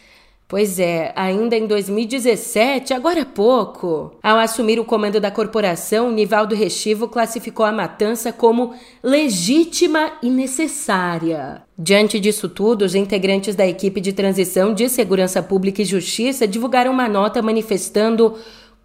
Pois 0.48 0.80
é, 0.80 1.12
ainda 1.14 1.58
em 1.58 1.68
2017, 1.68 2.94
agora 2.94 3.24
há 3.24 3.26
pouco, 3.26 4.16
ao 4.24 4.38
assumir 4.40 4.80
o 4.80 4.86
comando 4.86 5.20
da 5.20 5.30
corporação, 5.30 6.10
Nivaldo 6.10 6.56
Restivo 6.56 7.10
classificou 7.10 7.66
a 7.66 7.72
matança 7.74 8.32
como 8.32 8.74
legítima 9.04 10.14
e 10.24 10.30
necessária. 10.30 11.64
Diante 11.78 12.18
disso 12.18 12.48
tudo, 12.48 12.86
os 12.86 12.96
integrantes 12.96 13.56
da 13.56 13.68
equipe 13.68 14.00
de 14.00 14.14
transição 14.14 14.74
de 14.74 14.88
Segurança 14.88 15.44
Pública 15.44 15.82
e 15.82 15.86
Justiça 15.86 16.48
divulgaram 16.48 16.94
uma 16.94 17.10
nota 17.10 17.42
manifestando 17.42 18.38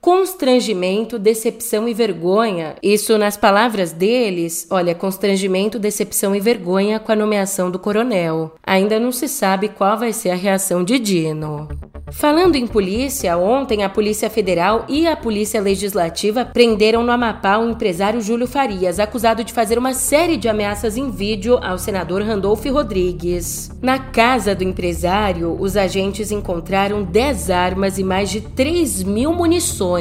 constrangimento, 0.02 1.16
decepção 1.16 1.88
e 1.88 1.94
vergonha. 1.94 2.74
Isso 2.82 3.16
nas 3.16 3.36
palavras 3.36 3.92
deles, 3.92 4.66
olha, 4.68 4.96
constrangimento, 4.96 5.78
decepção 5.78 6.34
e 6.34 6.40
vergonha 6.40 6.98
com 6.98 7.12
a 7.12 7.16
nomeação 7.16 7.70
do 7.70 7.78
coronel. 7.78 8.52
Ainda 8.66 8.98
não 8.98 9.12
se 9.12 9.28
sabe 9.28 9.68
qual 9.68 9.96
vai 9.96 10.12
ser 10.12 10.30
a 10.30 10.34
reação 10.34 10.82
de 10.82 10.98
Dino. 10.98 11.68
Falando 12.10 12.56
em 12.56 12.66
polícia, 12.66 13.38
ontem 13.38 13.84
a 13.84 13.88
Polícia 13.88 14.28
Federal 14.28 14.84
e 14.88 15.06
a 15.06 15.16
Polícia 15.16 15.60
Legislativa 15.60 16.44
prenderam 16.44 17.02
no 17.02 17.10
Amapá 17.10 17.56
o 17.56 17.70
empresário 17.70 18.20
Júlio 18.20 18.46
Farias, 18.46 18.98
acusado 18.98 19.42
de 19.42 19.52
fazer 19.52 19.78
uma 19.78 19.94
série 19.94 20.36
de 20.36 20.48
ameaças 20.48 20.96
em 20.96 21.10
vídeo 21.10 21.58
ao 21.62 21.78
senador 21.78 22.22
Randolfo 22.22 22.70
Rodrigues. 22.70 23.70
Na 23.80 23.98
casa 23.98 24.54
do 24.54 24.62
empresário, 24.62 25.56
os 25.58 25.76
agentes 25.76 26.30
encontraram 26.30 27.02
10 27.02 27.50
armas 27.50 27.98
e 27.98 28.04
mais 28.04 28.30
de 28.30 28.40
3 28.42 29.04
mil 29.04 29.32
munições. 29.32 29.91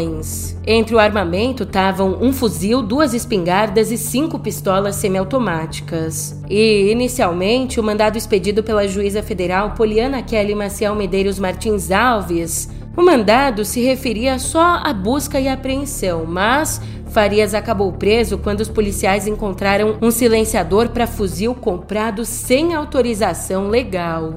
Entre 0.65 0.95
o 0.95 0.99
armamento 0.99 1.63
estavam 1.63 2.17
um 2.21 2.31
fuzil, 2.31 2.81
duas 2.81 3.13
espingardas 3.13 3.91
e 3.91 3.97
cinco 3.97 4.39
pistolas 4.39 4.95
semiautomáticas. 4.95 6.41
E, 6.49 6.91
inicialmente, 6.91 7.79
o 7.79 7.83
mandado 7.83 8.17
expedido 8.17 8.63
pela 8.63 8.87
juíza 8.87 9.23
federal 9.23 9.71
Poliana 9.71 10.21
Kelly 10.21 10.55
Maciel 10.55 10.95
Medeiros 10.95 11.39
Martins 11.39 11.91
Alves, 11.91 12.69
o 12.95 13.01
mandado 13.01 13.63
se 13.63 13.81
referia 13.81 14.37
só 14.37 14.81
à 14.83 14.93
busca 14.93 15.39
e 15.39 15.47
apreensão, 15.47 16.25
mas 16.25 16.81
Farias 17.11 17.53
acabou 17.53 17.91
preso 17.91 18.37
quando 18.37 18.61
os 18.61 18.69
policiais 18.69 19.27
encontraram 19.27 19.97
um 20.01 20.09
silenciador 20.09 20.89
para 20.89 21.05
fuzil 21.05 21.53
comprado 21.53 22.23
sem 22.23 22.73
autorização 22.73 23.67
legal. 23.67 24.35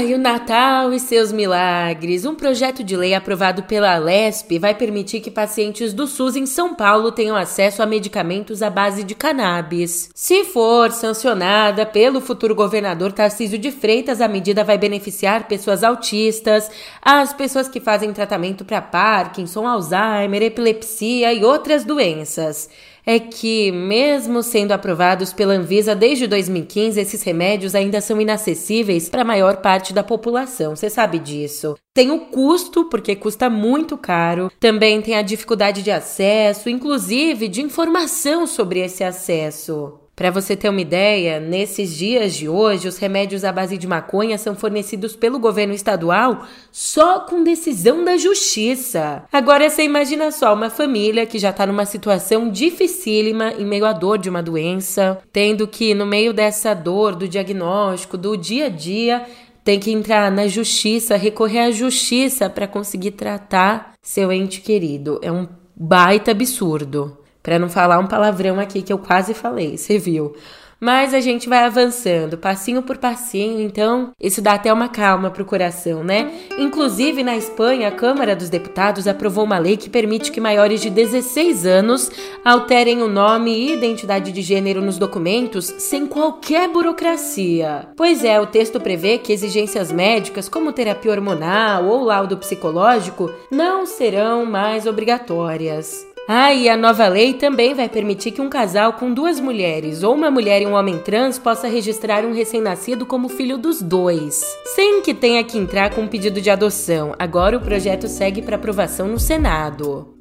Ai, 0.00 0.14
o 0.14 0.18
Natal 0.18 0.94
e 0.94 0.98
seus 0.98 1.30
milagres. 1.30 2.24
Um 2.24 2.34
projeto 2.34 2.82
de 2.82 2.96
lei 2.96 3.12
aprovado 3.12 3.64
pela 3.64 3.98
Lesp 3.98 4.58
vai 4.58 4.74
permitir 4.74 5.20
que 5.20 5.30
pacientes 5.30 5.92
do 5.92 6.06
SUS 6.06 6.36
em 6.36 6.46
São 6.46 6.74
Paulo 6.74 7.12
tenham 7.12 7.36
acesso 7.36 7.82
a 7.82 7.86
medicamentos 7.86 8.62
à 8.62 8.70
base 8.70 9.04
de 9.04 9.14
cannabis. 9.14 10.08
Se 10.14 10.42
for 10.44 10.90
sancionada 10.90 11.84
pelo 11.84 12.18
futuro 12.22 12.54
governador 12.54 13.12
Tarcísio 13.12 13.58
de 13.58 13.70
Freitas, 13.70 14.22
a 14.22 14.26
medida 14.26 14.64
vai 14.64 14.78
beneficiar 14.78 15.46
pessoas 15.46 15.84
autistas, 15.84 16.70
as 17.02 17.34
pessoas 17.34 17.68
que 17.68 17.78
fazem 17.78 18.10
tratamento 18.10 18.64
para 18.64 18.80
Parkinson, 18.80 19.66
Alzheimer, 19.66 20.42
epilepsia 20.44 21.34
e 21.34 21.44
outras 21.44 21.84
doenças 21.84 22.70
é 23.04 23.18
que, 23.18 23.72
mesmo 23.72 24.42
sendo 24.42 24.72
aprovados 24.72 25.32
pela 25.32 25.54
Anvisa 25.54 25.94
desde 25.94 26.26
2015, 26.26 27.00
esses 27.00 27.22
remédios 27.22 27.74
ainda 27.74 28.00
são 28.00 28.20
inacessíveis 28.20 29.08
para 29.08 29.22
a 29.22 29.24
maior 29.24 29.56
parte 29.56 29.92
da 29.92 30.02
população. 30.02 30.76
Você 30.76 30.90
sabe 30.90 31.18
disso. 31.18 31.76
Tem 31.94 32.10
o 32.10 32.20
custo, 32.26 32.84
porque 32.84 33.16
custa 33.16 33.50
muito 33.50 33.96
caro. 33.96 34.50
Também 34.60 35.02
tem 35.02 35.16
a 35.16 35.22
dificuldade 35.22 35.82
de 35.82 35.90
acesso, 35.90 36.68
inclusive 36.68 37.48
de 37.48 37.62
informação 37.62 38.46
sobre 38.46 38.80
esse 38.80 39.02
acesso. 39.02 39.98
Para 40.20 40.30
você 40.30 40.54
ter 40.54 40.68
uma 40.68 40.82
ideia, 40.82 41.40
nesses 41.40 41.96
dias 41.96 42.34
de 42.34 42.46
hoje, 42.46 42.86
os 42.86 42.98
remédios 42.98 43.42
à 43.42 43.50
base 43.50 43.78
de 43.78 43.86
maconha 43.86 44.36
são 44.36 44.54
fornecidos 44.54 45.16
pelo 45.16 45.38
governo 45.38 45.72
estadual 45.72 46.44
só 46.70 47.20
com 47.20 47.42
decisão 47.42 48.04
da 48.04 48.18
justiça. 48.18 49.24
Agora 49.32 49.70
você 49.70 49.82
imagina 49.82 50.30
só 50.30 50.52
uma 50.52 50.68
família 50.68 51.24
que 51.24 51.38
já 51.38 51.48
está 51.48 51.64
numa 51.64 51.86
situação 51.86 52.50
dificílima 52.50 53.52
em 53.52 53.64
meio 53.64 53.86
à 53.86 53.94
dor 53.94 54.18
de 54.18 54.28
uma 54.28 54.42
doença, 54.42 55.18
tendo 55.32 55.66
que, 55.66 55.94
no 55.94 56.04
meio 56.04 56.34
dessa 56.34 56.74
dor, 56.74 57.14
do 57.14 57.26
diagnóstico, 57.26 58.18
do 58.18 58.36
dia 58.36 58.66
a 58.66 58.68
dia, 58.68 59.24
tem 59.64 59.80
que 59.80 59.90
entrar 59.90 60.30
na 60.30 60.46
justiça, 60.46 61.16
recorrer 61.16 61.60
à 61.60 61.70
justiça 61.70 62.50
para 62.50 62.68
conseguir 62.68 63.12
tratar 63.12 63.94
seu 64.02 64.30
ente 64.30 64.60
querido. 64.60 65.18
É 65.22 65.32
um 65.32 65.48
baita 65.74 66.32
absurdo. 66.32 67.19
Para 67.42 67.58
não 67.58 67.68
falar 67.68 67.98
um 67.98 68.06
palavrão 68.06 68.60
aqui 68.60 68.82
que 68.82 68.92
eu 68.92 68.98
quase 68.98 69.34
falei, 69.34 69.76
você 69.76 69.98
viu? 69.98 70.34
Mas 70.80 71.12
a 71.12 71.20
gente 71.20 71.46
vai 71.46 71.64
avançando, 71.64 72.38
passinho 72.38 72.80
por 72.82 72.96
passinho, 72.96 73.60
então 73.60 74.12
isso 74.18 74.40
dá 74.40 74.54
até 74.54 74.72
uma 74.72 74.88
calma 74.88 75.30
pro 75.30 75.44
coração, 75.44 76.02
né? 76.02 76.32
Inclusive, 76.58 77.22
na 77.22 77.36
Espanha, 77.36 77.88
a 77.88 77.92
Câmara 77.92 78.34
dos 78.34 78.48
Deputados 78.48 79.06
aprovou 79.06 79.44
uma 79.44 79.58
lei 79.58 79.76
que 79.76 79.90
permite 79.90 80.32
que 80.32 80.40
maiores 80.40 80.80
de 80.80 80.88
16 80.88 81.66
anos 81.66 82.10
alterem 82.42 83.02
o 83.02 83.08
nome 83.08 83.52
e 83.52 83.74
identidade 83.74 84.32
de 84.32 84.40
gênero 84.40 84.80
nos 84.80 84.96
documentos 84.96 85.66
sem 85.66 86.06
qualquer 86.06 86.66
burocracia. 86.70 87.88
Pois 87.94 88.24
é, 88.24 88.40
o 88.40 88.46
texto 88.46 88.80
prevê 88.80 89.18
que 89.18 89.34
exigências 89.34 89.92
médicas, 89.92 90.48
como 90.48 90.72
terapia 90.72 91.12
hormonal 91.12 91.84
ou 91.84 92.04
laudo 92.04 92.38
psicológico, 92.38 93.30
não 93.50 93.84
serão 93.84 94.46
mais 94.46 94.86
obrigatórias. 94.86 96.09
Ah, 96.32 96.54
e 96.54 96.68
a 96.68 96.76
nova 96.76 97.08
lei 97.08 97.34
também 97.34 97.74
vai 97.74 97.88
permitir 97.88 98.30
que 98.30 98.40
um 98.40 98.48
casal 98.48 98.92
com 98.92 99.12
duas 99.12 99.40
mulheres 99.40 100.04
ou 100.04 100.14
uma 100.14 100.30
mulher 100.30 100.62
e 100.62 100.66
um 100.66 100.74
homem 100.74 100.96
trans 100.96 101.40
possa 101.40 101.66
registrar 101.66 102.24
um 102.24 102.32
recém-nascido 102.32 103.04
como 103.04 103.28
filho 103.28 103.58
dos 103.58 103.82
dois, 103.82 104.40
sem 104.76 105.02
que 105.02 105.12
tenha 105.12 105.42
que 105.42 105.58
entrar 105.58 105.92
com 105.92 106.02
um 106.02 106.06
pedido 106.06 106.40
de 106.40 106.48
adoção. 106.48 107.16
Agora 107.18 107.56
o 107.56 107.60
projeto 107.60 108.06
segue 108.06 108.42
para 108.42 108.54
aprovação 108.54 109.08
no 109.08 109.18
Senado. 109.18 110.19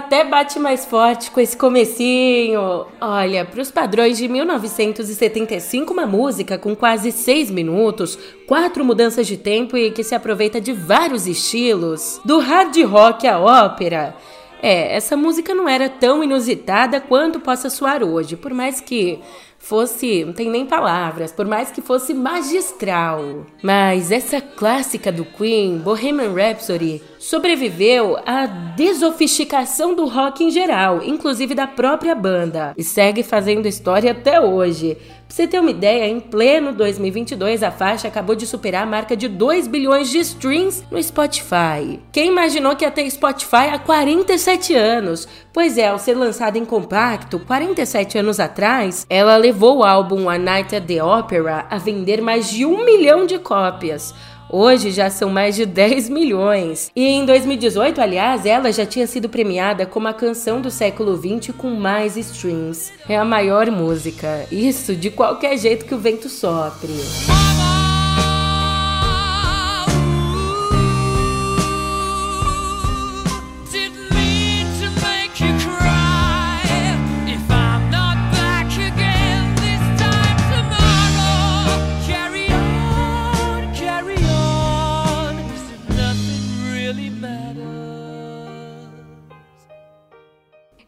Até 0.00 0.24
bate 0.24 0.58
mais 0.58 0.86
forte 0.86 1.30
com 1.30 1.38
esse 1.40 1.56
comecinho. 1.56 2.86
Olha, 3.00 3.44
para 3.44 3.60
os 3.60 3.70
padrões 3.70 4.16
de 4.16 4.26
1975, 4.28 5.92
uma 5.92 6.06
música 6.06 6.56
com 6.56 6.74
quase 6.74 7.12
seis 7.12 7.50
minutos, 7.50 8.18
quatro 8.48 8.82
mudanças 8.82 9.26
de 9.26 9.36
tempo 9.36 9.76
e 9.76 9.90
que 9.90 10.02
se 10.02 10.14
aproveita 10.14 10.58
de 10.60 10.72
vários 10.72 11.26
estilos, 11.26 12.18
do 12.24 12.38
hard 12.38 12.76
rock 12.84 13.26
à 13.26 13.38
ópera. 13.38 14.16
É, 14.62 14.96
essa 14.96 15.16
música 15.16 15.54
não 15.54 15.68
era 15.68 15.88
tão 15.88 16.24
inusitada 16.24 17.00
quanto 17.00 17.40
possa 17.40 17.70
soar 17.70 18.02
hoje, 18.02 18.36
por 18.36 18.52
mais 18.52 18.80
que 18.80 19.18
fosse, 19.58 20.24
não 20.24 20.32
tem 20.32 20.50
nem 20.50 20.66
palavras, 20.66 21.30
por 21.30 21.46
mais 21.46 21.70
que 21.70 21.82
fosse 21.82 22.14
magistral. 22.14 23.46
Mas 23.62 24.10
essa 24.10 24.40
clássica 24.40 25.12
do 25.12 25.24
Queen, 25.24 25.78
Bohemian 25.78 26.32
Rhapsody, 26.32 27.02
sobreviveu 27.20 28.16
à 28.24 28.46
desofisticação 28.46 29.94
do 29.94 30.06
rock 30.06 30.42
em 30.42 30.50
geral, 30.50 31.02
inclusive 31.04 31.54
da 31.54 31.66
própria 31.66 32.14
banda, 32.14 32.72
e 32.78 32.82
segue 32.82 33.22
fazendo 33.22 33.68
história 33.68 34.12
até 34.12 34.40
hoje. 34.40 34.96
Pra 34.96 35.36
você 35.36 35.46
ter 35.46 35.60
uma 35.60 35.70
ideia, 35.70 36.08
em 36.08 36.18
pleno 36.18 36.72
2022, 36.72 37.62
a 37.62 37.70
faixa 37.70 38.08
acabou 38.08 38.34
de 38.34 38.46
superar 38.46 38.84
a 38.84 38.86
marca 38.86 39.14
de 39.14 39.28
2 39.28 39.68
bilhões 39.68 40.08
de 40.08 40.18
streams 40.18 40.82
no 40.90 41.00
Spotify. 41.00 42.00
Quem 42.10 42.28
imaginou 42.28 42.74
que 42.74 42.86
ia 42.86 42.90
ter 42.90 43.08
Spotify 43.10 43.68
há 43.70 43.78
47 43.78 44.74
anos? 44.74 45.28
Pois 45.52 45.76
é, 45.76 45.88
ao 45.88 45.98
ser 45.98 46.14
lançada 46.14 46.56
em 46.56 46.64
compacto, 46.64 47.38
47 47.38 48.16
anos 48.16 48.40
atrás, 48.40 49.06
ela 49.10 49.36
levou 49.36 49.78
o 49.78 49.84
álbum 49.84 50.28
A 50.28 50.38
Night 50.38 50.74
at 50.74 50.86
the 50.86 51.04
Opera 51.04 51.66
a 51.68 51.76
vender 51.76 52.22
mais 52.22 52.48
de 52.48 52.64
um 52.64 52.82
milhão 52.82 53.26
de 53.26 53.38
cópias. 53.38 54.14
Hoje 54.52 54.90
já 54.90 55.08
são 55.08 55.30
mais 55.30 55.54
de 55.54 55.64
10 55.64 56.08
milhões. 56.08 56.90
E 56.96 57.06
em 57.06 57.24
2018, 57.24 58.00
aliás, 58.00 58.44
ela 58.44 58.72
já 58.72 58.84
tinha 58.84 59.06
sido 59.06 59.28
premiada 59.28 59.86
como 59.86 60.08
a 60.08 60.12
canção 60.12 60.60
do 60.60 60.72
século 60.72 61.16
20 61.16 61.52
com 61.52 61.70
mais 61.70 62.16
streams. 62.16 62.92
É 63.08 63.16
a 63.16 63.24
maior 63.24 63.70
música. 63.70 64.46
Isso 64.50 64.96
de 64.96 65.08
qualquer 65.08 65.56
jeito 65.56 65.84
que 65.84 65.94
o 65.94 65.98
vento 65.98 66.28
sopre. 66.28 66.90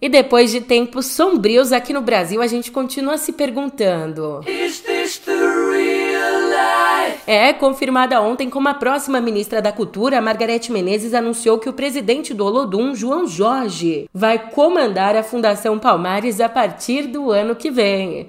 E 0.02 0.08
depois 0.08 0.50
de 0.50 0.60
tempos 0.60 1.06
sombrios 1.06 1.70
aqui 1.70 1.92
no 1.92 2.00
Brasil, 2.00 2.42
a 2.42 2.48
gente 2.48 2.72
continua 2.72 3.16
se 3.16 3.32
perguntando: 3.32 4.40
É 7.24 7.52
confirmada 7.52 8.20
ontem 8.20 8.50
como 8.50 8.68
a 8.68 8.74
próxima 8.74 9.20
ministra 9.20 9.62
da 9.62 9.70
Cultura, 9.70 10.20
Margarete 10.20 10.72
Menezes, 10.72 11.14
anunciou 11.14 11.56
que 11.56 11.68
o 11.68 11.72
presidente 11.72 12.34
do 12.34 12.44
Olodum, 12.44 12.96
João 12.96 13.28
Jorge, 13.28 14.10
vai 14.12 14.50
comandar 14.50 15.14
a 15.14 15.22
Fundação 15.22 15.78
Palmares 15.78 16.40
a 16.40 16.48
partir 16.48 17.06
do 17.06 17.30
ano 17.30 17.54
que 17.54 17.70
vem. 17.70 18.26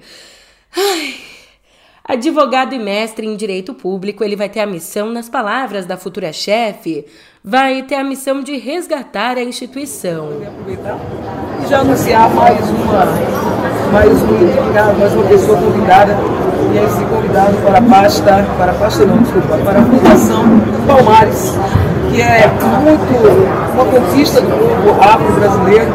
Ai. 0.76 1.14
Advogado 2.06 2.74
e 2.74 2.78
mestre 2.78 3.26
em 3.26 3.34
direito 3.34 3.74
público, 3.74 4.22
ele 4.22 4.36
vai 4.36 4.48
ter 4.48 4.60
a 4.60 4.66
missão, 4.66 5.10
nas 5.10 5.28
palavras 5.28 5.86
da 5.86 5.96
futura 5.96 6.32
chefe, 6.34 7.04
vai 7.46 7.82
ter 7.82 7.96
a 7.96 8.02
missão 8.02 8.40
de 8.40 8.56
resgatar 8.56 9.36
a 9.36 9.42
instituição. 9.42 10.30
E 10.66 11.68
já 11.68 11.80
anunciar 11.80 12.30
mais 12.30 12.58
uma, 12.70 13.04
mais 13.92 14.22
um 14.22 14.98
mais 14.98 15.12
uma 15.12 15.24
pessoa 15.24 15.58
convidada, 15.58 16.16
e 16.72 16.78
esse 16.78 17.04
convidado 17.04 17.54
para 17.58 17.78
a 17.78 17.82
pasta, 17.82 18.46
para 18.56 18.72
a 18.72 18.74
pasta 18.74 19.04
não, 19.04 19.18
desculpa, 19.18 19.58
para 19.58 19.78
a 19.78 19.82
Fundação 19.82 20.42
Palmares, 20.86 21.52
que 22.10 22.22
é 22.22 22.50
muito 22.82 23.74
uma 23.74 23.84
conquista 23.84 24.40
do 24.40 24.48
povo 24.48 25.02
afro-brasileiro, 25.02 25.92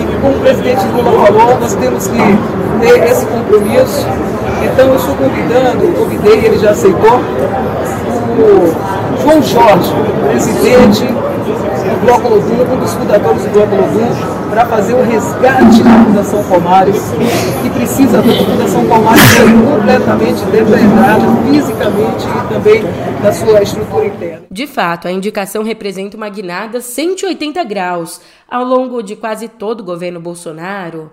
e 0.00 0.20
como 0.22 0.36
o 0.36 0.40
presidente 0.40 0.86
Lula 0.86 1.26
falou, 1.26 1.60
nós 1.60 1.74
temos 1.74 2.06
que 2.06 2.16
ter 2.80 3.10
esse 3.10 3.26
compromisso. 3.26 4.06
Então 4.62 4.88
eu 4.88 4.96
estou 4.96 5.14
convidando, 5.16 5.92
convidei, 5.98 6.46
ele 6.46 6.58
já 6.58 6.70
aceitou, 6.70 7.20
o 8.40 9.20
João 9.20 9.42
Jorge, 9.42 9.92
presidente 10.28 11.04
do 11.04 12.04
Bloco 12.04 12.28
Lodum, 12.28 12.74
um 12.74 12.78
dos 12.78 12.92
fundadores 12.94 13.42
do 13.42 13.50
Bloco 13.50 13.74
Lodum, 13.74 14.48
para 14.50 14.66
fazer 14.66 14.94
o 14.94 15.02
resgate 15.02 15.82
da 15.82 16.04
Fundação 16.04 16.44
Palmares, 16.44 17.12
que 17.62 17.70
precisa 17.70 18.22
da 18.22 18.32
Fundação 18.32 18.86
Palmares 18.86 19.22
ser 19.22 19.44
completamente 19.44 20.44
depredada 20.46 21.24
fisicamente 21.50 22.26
e 22.26 22.54
também 22.54 22.84
da 23.22 23.32
sua 23.32 23.62
estrutura 23.62 24.06
interna. 24.06 24.42
De 24.50 24.66
fato, 24.66 25.08
a 25.08 25.12
indicação 25.12 25.62
representa 25.62 26.16
uma 26.16 26.28
guinada 26.28 26.80
180 26.80 27.62
graus. 27.64 28.20
Ao 28.48 28.64
longo 28.64 29.02
de 29.02 29.16
quase 29.16 29.48
todo 29.48 29.80
o 29.80 29.84
governo 29.84 30.20
Bolsonaro, 30.20 31.10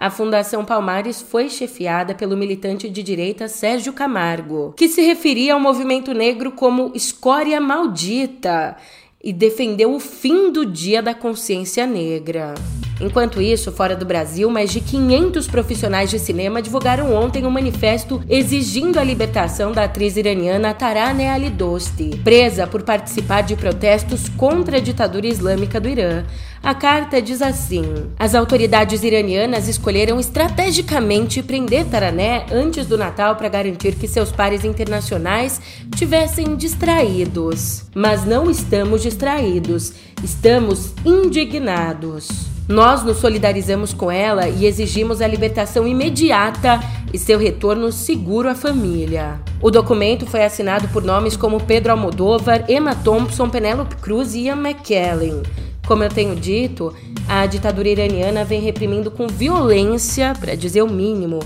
a 0.00 0.10
Fundação 0.10 0.64
Palmares 0.64 1.20
foi 1.20 1.48
chefiada 1.48 2.14
pelo 2.14 2.36
militante 2.36 2.88
de 2.88 3.02
direita 3.02 3.48
Sérgio 3.48 3.92
Camargo, 3.92 4.72
que 4.76 4.88
se 4.88 5.02
referia 5.02 5.54
ao 5.54 5.60
movimento 5.60 6.14
negro 6.14 6.52
como 6.52 6.92
escória 6.94 7.60
maldita 7.60 8.76
e 9.22 9.32
defendeu 9.32 9.92
o 9.92 9.98
fim 9.98 10.52
do 10.52 10.64
Dia 10.64 11.02
da 11.02 11.12
Consciência 11.14 11.84
Negra. 11.84 12.54
Enquanto 13.00 13.42
isso, 13.42 13.72
fora 13.72 13.96
do 13.96 14.04
Brasil, 14.04 14.48
mais 14.50 14.72
de 14.72 14.80
500 14.80 15.46
profissionais 15.48 16.10
de 16.10 16.18
cinema 16.18 16.62
divulgaram 16.62 17.12
ontem 17.14 17.44
um 17.44 17.50
manifesto 17.50 18.22
exigindo 18.28 18.98
a 18.98 19.04
libertação 19.04 19.72
da 19.72 19.84
atriz 19.84 20.16
iraniana 20.16 20.74
Taraneh 20.74 21.28
Ali 21.28 21.50
Dosti, 21.50 22.20
presa 22.22 22.66
por 22.66 22.82
participar 22.82 23.42
de 23.42 23.56
protestos 23.56 24.28
contra 24.28 24.78
a 24.78 24.80
ditadura 24.80 25.26
islâmica 25.26 25.80
do 25.80 25.88
Irã. 25.88 26.24
A 26.62 26.74
carta 26.74 27.22
diz 27.22 27.40
assim: 27.40 27.84
As 28.18 28.34
autoridades 28.34 29.02
iranianas 29.02 29.68
escolheram 29.68 30.18
estrategicamente 30.18 31.42
prender 31.42 31.86
Tarané 31.86 32.46
antes 32.50 32.86
do 32.86 32.98
Natal 32.98 33.36
para 33.36 33.48
garantir 33.48 33.94
que 33.94 34.08
seus 34.08 34.32
pares 34.32 34.64
internacionais 34.64 35.60
tivessem 35.94 36.56
distraídos. 36.56 37.84
Mas 37.94 38.24
não 38.24 38.50
estamos 38.50 39.02
distraídos, 39.02 39.92
estamos 40.22 40.92
indignados. 41.04 42.28
Nós 42.68 43.02
nos 43.02 43.16
solidarizamos 43.16 43.94
com 43.94 44.10
ela 44.10 44.46
e 44.46 44.66
exigimos 44.66 45.22
a 45.22 45.26
libertação 45.26 45.88
imediata 45.88 46.78
e 47.10 47.18
seu 47.18 47.38
retorno 47.38 47.90
seguro 47.90 48.46
à 48.46 48.54
família. 48.54 49.40
O 49.62 49.70
documento 49.70 50.26
foi 50.26 50.44
assinado 50.44 50.86
por 50.88 51.02
nomes 51.02 51.34
como 51.34 51.62
Pedro 51.62 51.92
Almodóvar, 51.92 52.66
Emma 52.68 52.94
Thompson, 52.94 53.48
Penélope 53.48 53.96
Cruz 53.96 54.34
e 54.34 54.40
Ian 54.40 54.56
McKellen. 54.56 55.42
Como 55.88 56.04
eu 56.04 56.10
tenho 56.10 56.36
dito, 56.36 56.94
a 57.26 57.46
ditadura 57.46 57.88
iraniana 57.88 58.44
vem 58.44 58.60
reprimindo 58.60 59.10
com 59.10 59.26
violência, 59.26 60.34
para 60.38 60.54
dizer 60.54 60.82
o 60.82 60.92
mínimo, 60.92 61.38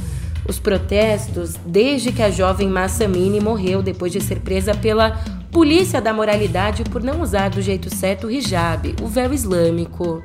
os 0.48 0.58
protestos 0.58 1.54
desde 1.64 2.10
que 2.10 2.20
a 2.20 2.28
jovem 2.28 2.68
Massa 2.68 3.06
Mini 3.06 3.38
morreu 3.40 3.84
depois 3.84 4.10
de 4.10 4.20
ser 4.20 4.40
presa 4.40 4.74
pela 4.74 5.12
Polícia 5.52 6.00
da 6.02 6.12
Moralidade 6.12 6.82
por 6.82 7.04
não 7.04 7.22
usar 7.22 7.50
do 7.50 7.62
jeito 7.62 7.88
certo 7.88 8.26
o 8.26 8.30
hijab, 8.32 8.96
o 9.00 9.06
véu 9.06 9.32
islâmico. 9.32 10.20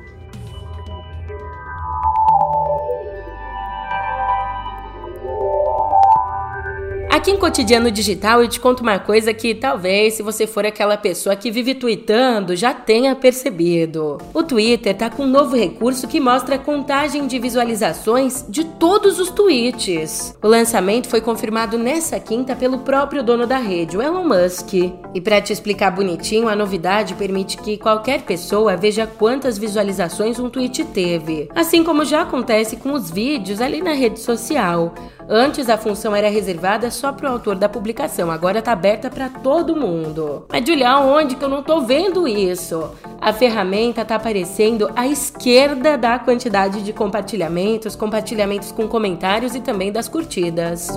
Aqui 7.18 7.32
em 7.32 7.36
Cotidiano 7.36 7.90
Digital 7.90 8.42
eu 8.42 8.48
te 8.48 8.60
conto 8.60 8.80
uma 8.80 8.96
coisa 8.96 9.34
que 9.34 9.52
talvez, 9.52 10.14
se 10.14 10.22
você 10.22 10.46
for 10.46 10.64
aquela 10.64 10.96
pessoa 10.96 11.34
que 11.34 11.50
vive 11.50 11.74
tweetando, 11.74 12.54
já 12.54 12.72
tenha 12.72 13.12
percebido. 13.16 14.18
O 14.32 14.44
Twitter 14.44 14.96
tá 14.96 15.10
com 15.10 15.24
um 15.24 15.28
novo 15.28 15.56
recurso 15.56 16.06
que 16.06 16.20
mostra 16.20 16.54
a 16.54 16.58
contagem 16.60 17.26
de 17.26 17.36
visualizações 17.40 18.46
de 18.48 18.62
todos 18.62 19.18
os 19.18 19.30
tweets. 19.30 20.32
O 20.40 20.46
lançamento 20.46 21.08
foi 21.08 21.20
confirmado 21.20 21.76
nessa 21.76 22.20
quinta 22.20 22.54
pelo 22.54 22.78
próprio 22.78 23.24
dono 23.24 23.48
da 23.48 23.58
rede, 23.58 23.96
o 23.96 24.00
Elon 24.00 24.22
Musk. 24.22 24.74
E 25.12 25.20
para 25.20 25.40
te 25.40 25.52
explicar 25.52 25.90
bonitinho, 25.90 26.48
a 26.48 26.54
novidade 26.54 27.14
permite 27.14 27.56
que 27.56 27.76
qualquer 27.76 28.22
pessoa 28.22 28.76
veja 28.76 29.08
quantas 29.08 29.58
visualizações 29.58 30.38
um 30.38 30.48
tweet 30.48 30.84
teve, 30.84 31.48
assim 31.52 31.82
como 31.82 32.04
já 32.04 32.22
acontece 32.22 32.76
com 32.76 32.92
os 32.92 33.10
vídeos 33.10 33.60
ali 33.60 33.82
na 33.82 33.92
rede 33.92 34.20
social. 34.20 34.94
Antes 35.30 35.68
a 35.68 35.76
função 35.76 36.16
era 36.16 36.30
reservada 36.30 36.90
só 36.90 37.12
para 37.12 37.28
o 37.28 37.32
autor 37.34 37.54
da 37.54 37.68
publicação, 37.68 38.30
agora 38.30 38.60
está 38.60 38.72
aberta 38.72 39.10
para 39.10 39.28
todo 39.28 39.76
mundo. 39.76 40.46
Mas 40.50 40.66
Julia, 40.66 40.98
onde 41.00 41.36
que 41.36 41.44
eu 41.44 41.50
não 41.50 41.60
estou 41.60 41.82
vendo 41.82 42.26
isso? 42.26 42.92
A 43.20 43.30
ferramenta 43.30 44.00
está 44.00 44.14
aparecendo 44.14 44.90
à 44.96 45.06
esquerda 45.06 45.98
da 45.98 46.18
quantidade 46.18 46.82
de 46.82 46.94
compartilhamentos, 46.94 47.94
compartilhamentos 47.94 48.72
com 48.72 48.88
comentários 48.88 49.54
e 49.54 49.60
também 49.60 49.92
das 49.92 50.08
curtidas. 50.08 50.88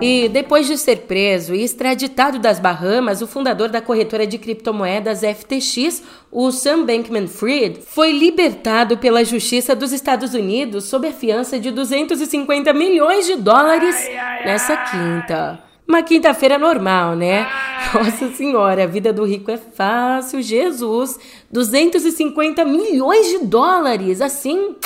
E 0.00 0.28
depois 0.28 0.66
de 0.66 0.76
ser 0.76 1.02
preso 1.02 1.54
e 1.54 1.64
extraditado 1.64 2.38
das 2.38 2.60
Bahamas, 2.60 3.22
o 3.22 3.26
fundador 3.26 3.70
da 3.70 3.80
corretora 3.80 4.26
de 4.26 4.36
criptomoedas 4.36 5.22
FTX, 5.22 6.02
o 6.30 6.50
Sam 6.52 6.84
Bankman-Fried, 6.84 7.80
foi 7.80 8.12
libertado 8.12 8.98
pela 8.98 9.24
Justiça 9.24 9.74
dos 9.74 9.92
Estados 9.92 10.34
Unidos 10.34 10.84
sob 10.84 11.08
a 11.08 11.12
fiança 11.12 11.58
de 11.58 11.70
250 11.70 12.74
milhões 12.74 13.24
de 13.26 13.36
dólares 13.36 13.96
nessa 14.44 14.76
quinta. 14.76 15.60
Uma 15.88 16.02
quinta-feira 16.02 16.58
normal, 16.58 17.16
né? 17.16 17.48
Nossa 17.94 18.28
Senhora, 18.32 18.84
a 18.84 18.86
vida 18.86 19.14
do 19.14 19.24
rico 19.24 19.50
é 19.50 19.56
fácil, 19.56 20.42
Jesus! 20.42 21.18
250 21.50 22.66
milhões 22.66 23.28
de 23.28 23.38
dólares, 23.46 24.20
assim? 24.20 24.76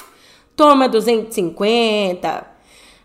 Toma 0.54 0.88
250 0.88 2.59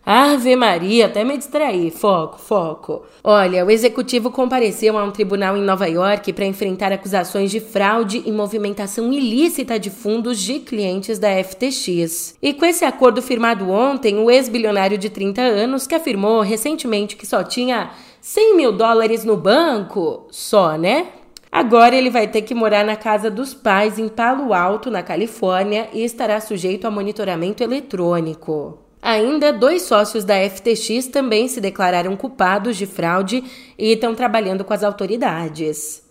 Ave 0.06 0.56
Maria, 0.56 1.08
até 1.08 1.24
me 1.24 1.36
distrair. 1.36 1.90
Foco, 1.90 2.38
foco. 2.38 3.02
Olha, 3.24 3.66
o 3.66 3.72
executivo 3.72 4.30
compareceu 4.30 4.96
a 5.00 5.04
um 5.04 5.10
tribunal 5.10 5.58
em 5.58 5.64
Nova 5.64 5.88
York 5.88 6.32
para 6.32 6.46
enfrentar 6.46 6.92
acusações 6.92 7.50
de 7.50 7.60
fraude 7.60 8.22
e 8.24 8.32
movimentação 8.32 9.12
ilícita 9.12 9.80
de 9.80 9.90
fundos 9.90 10.40
de 10.40 10.60
clientes 10.60 11.18
da 11.18 11.30
FTX. 11.44 12.38
E 12.40 12.54
com 12.54 12.66
esse 12.66 12.86
acordo 12.86 13.20
firmado 13.20 13.72
ontem, 13.72 14.20
o 14.20 14.30
ex-bilionário 14.30 14.96
de 14.96 15.10
30 15.10 15.42
anos, 15.42 15.88
que 15.88 15.96
afirmou 15.96 16.42
recentemente 16.42 17.16
que 17.16 17.26
só 17.26 17.44
tinha 17.44 17.90
100 18.22 18.58
mil 18.58 18.72
dólares 18.72 19.26
no 19.26 19.36
banco, 19.36 20.28
só, 20.30 20.78
né? 20.78 21.08
Agora 21.52 21.96
ele 21.96 22.12
vai 22.12 22.28
ter 22.28 22.44
que 22.44 22.54
morar 22.54 22.86
na 22.86 22.96
casa 22.96 23.32
dos 23.32 23.56
pais 23.56 23.98
em 23.98 24.08
Palo 24.08 24.54
Alto, 24.54 24.92
na 24.92 25.02
Califórnia, 25.02 25.90
e 25.94 26.04
estará 26.04 26.40
sujeito 26.40 26.86
a 26.86 26.92
monitoramento 26.92 27.64
eletrônico. 27.64 28.85
Ainda, 29.06 29.54
dois 29.54 29.84
sócios 29.84 30.24
da 30.24 30.34
FTX 30.50 31.10
também 31.10 31.48
se 31.48 31.62
declararam 31.62 32.18
culpados 32.18 32.76
de 32.76 32.88
fraude 32.88 33.44
e 33.78 33.92
estão 33.92 34.16
trabalhando 34.16 34.66
com 34.66 34.74
as 34.74 34.84
autoridades. 34.84 36.04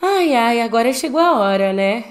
Ai, 0.00 0.34
ai, 0.34 0.62
agora 0.62 0.90
chegou 0.94 1.20
a 1.20 1.38
hora, 1.38 1.70
né? 1.70 2.04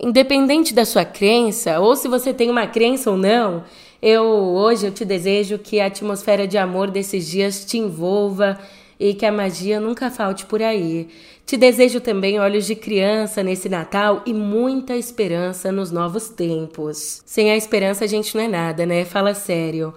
Independente 0.00 0.74
da 0.74 0.84
sua 0.84 1.04
crença, 1.04 1.78
ou 1.78 1.94
se 1.94 2.08
você 2.08 2.34
tem 2.34 2.50
uma 2.50 2.66
crença 2.66 3.08
ou 3.08 3.16
não, 3.16 3.62
eu 4.02 4.24
hoje 4.24 4.84
eu 4.84 4.90
te 4.90 5.04
desejo 5.04 5.60
que 5.60 5.78
a 5.78 5.86
atmosfera 5.86 6.44
de 6.44 6.58
amor 6.58 6.90
desses 6.90 7.24
dias 7.24 7.64
te 7.64 7.78
envolva 7.78 8.58
e 8.98 9.14
que 9.14 9.24
a 9.24 9.30
magia 9.30 9.78
nunca 9.78 10.10
falte 10.10 10.44
por 10.44 10.60
aí. 10.60 11.08
Te 11.46 11.56
desejo 11.56 12.00
também 12.00 12.40
olhos 12.40 12.66
de 12.66 12.74
criança 12.74 13.40
nesse 13.40 13.68
Natal 13.68 14.20
e 14.26 14.34
muita 14.34 14.96
esperança 14.96 15.70
nos 15.70 15.92
novos 15.92 16.28
tempos. 16.28 17.22
Sem 17.24 17.52
a 17.52 17.56
esperança 17.56 18.04
a 18.04 18.08
gente 18.08 18.34
não 18.34 18.42
é 18.42 18.48
nada, 18.48 18.84
né? 18.84 19.04
Fala 19.04 19.32
sério. 19.32 19.94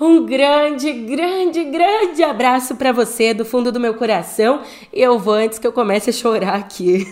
Um 0.00 0.24
grande, 0.24 0.90
grande, 0.90 1.62
grande 1.64 2.22
abraço 2.22 2.74
para 2.74 2.90
você 2.90 3.34
do 3.34 3.44
fundo 3.44 3.70
do 3.70 3.78
meu 3.78 3.92
coração. 3.96 4.62
Eu 4.90 5.18
vou 5.18 5.34
antes 5.34 5.58
que 5.58 5.66
eu 5.66 5.72
comece 5.74 6.08
a 6.08 6.12
chorar 6.12 6.54
aqui. 6.54 7.06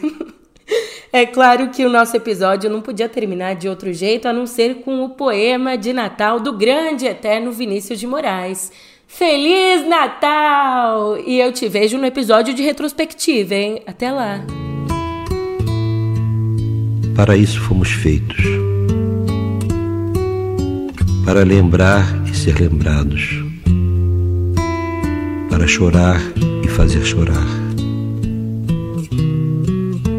é 1.13 1.27
claro 1.27 1.69
que 1.69 1.85
o 1.85 1.91
nosso 1.91 2.17
episódio 2.17 2.71
não 2.71 2.81
podia 2.81 3.11
terminar 3.11 3.57
de 3.57 3.69
outro 3.69 3.93
jeito 3.93 4.27
a 4.27 4.33
não 4.33 4.47
ser 4.47 4.77
com 4.77 5.05
o 5.05 5.11
poema 5.11 5.77
de 5.77 5.93
Natal 5.93 6.41
do 6.41 6.55
grande 6.55 7.05
eterno 7.05 7.53
Vinícius 7.53 8.01
de 8.01 8.07
Moraes. 8.07 8.73
Feliz 9.07 9.89
Natal! 9.89 11.17
E 11.25 11.39
eu 11.39 11.53
te 11.53 11.69
vejo 11.69 11.97
no 11.97 12.05
episódio 12.05 12.53
de 12.53 12.63
retrospectiva, 12.63 13.55
hein? 13.55 13.83
Até 13.87 14.11
lá! 14.11 14.45
Para 17.15 17.37
isso 17.37 17.61
fomos 17.61 17.89
feitos. 17.89 18.45
Para 21.25 21.45
lembrar 21.45 22.05
e 22.27 22.37
ser 22.37 22.61
lembrados. 22.61 23.43
Para 25.49 25.67
chorar 25.67 26.21
e 26.63 26.69
fazer 26.69 27.03
chorar. 27.05 27.47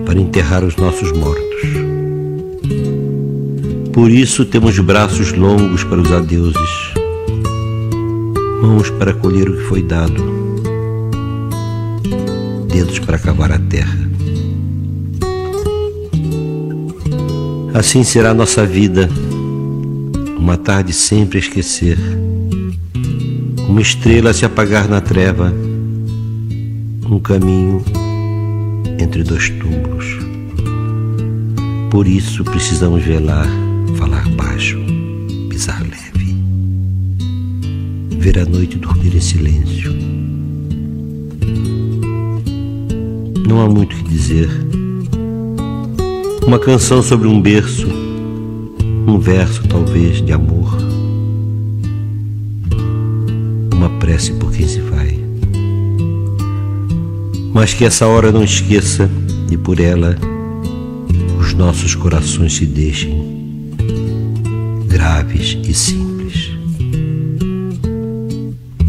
Para 0.06 0.20
enterrar 0.20 0.64
os 0.64 0.76
nossos 0.78 1.12
mortos. 1.12 1.46
Por 3.94 4.10
isso 4.10 4.46
temos 4.46 4.80
braços 4.80 5.34
longos 5.34 5.84
para 5.84 6.00
os 6.00 6.12
adeuses 6.12 6.87
mãos 8.62 8.90
para 8.90 9.14
colher 9.14 9.50
o 9.50 9.58
que 9.58 9.64
foi 9.64 9.84
dado, 9.84 10.24
dedos 12.68 13.00
para 13.00 13.20
cavar 13.20 13.52
a 13.52 13.60
terra. 13.60 13.98
Assim 17.74 18.04
será 18.04 18.34
nossa 18.34 18.66
vida, 18.66 19.08
uma 20.38 20.58
tarde 20.58 20.94
sempre 20.94 21.38
a 21.38 21.42
esquecer, 21.42 21.98
uma 23.70 23.82
estrela 23.82 24.32
a 24.32 24.34
se 24.34 24.46
apagar 24.46 24.88
na 24.88 25.02
treva, 25.02 25.54
um 27.10 27.20
caminho 27.20 27.84
entre 29.00 29.24
dois 29.24 29.50
túmulos. 29.50 30.18
Por 31.92 32.08
isso 32.08 32.44
precisamos 32.44 33.04
velar, 33.04 33.48
falar 33.98 34.28
baixo, 34.30 34.78
pisar 35.50 35.87
ver 38.28 38.40
a 38.40 38.46
noite 38.46 38.78
dormir 38.78 39.16
em 39.16 39.22
silêncio. 39.22 39.90
Não 43.48 43.62
há 43.62 43.70
muito 43.70 43.94
o 43.94 44.00
que 44.00 44.04
dizer. 44.04 44.50
Uma 46.46 46.60
canção 46.60 47.02
sobre 47.02 47.26
um 47.26 47.42
berço, 47.42 47.88
um 49.08 49.18
verso 49.18 49.66
talvez 49.70 50.22
de 50.22 50.34
amor, 50.34 50.78
uma 53.74 53.90
prece 53.92 54.34
por 54.34 54.52
quem 54.52 54.68
se 54.68 54.82
vai. 54.82 55.18
Mas 57.54 57.74
que 57.74 57.86
essa 57.86 58.08
hora 58.08 58.30
não 58.30 58.44
esqueça 58.44 59.10
e 59.50 59.56
por 59.56 59.80
ela 59.80 60.18
os 61.40 61.54
nossos 61.54 61.96
corações 61.96 62.56
se 62.56 62.66
deixem 62.66 63.72
graves 64.86 65.58
e 65.66 65.74
simples 65.74 66.17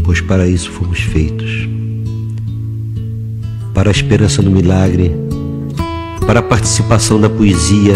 pois 0.09 0.21
para 0.21 0.47
isso 0.47 0.71
fomos 0.71 1.01
feitos 1.01 1.69
para 3.75 3.91
a 3.91 3.91
esperança 3.91 4.41
do 4.41 4.49
milagre, 4.49 5.15
para 6.25 6.39
a 6.39 6.41
participação 6.41 7.21
da 7.21 7.29
poesia, 7.29 7.93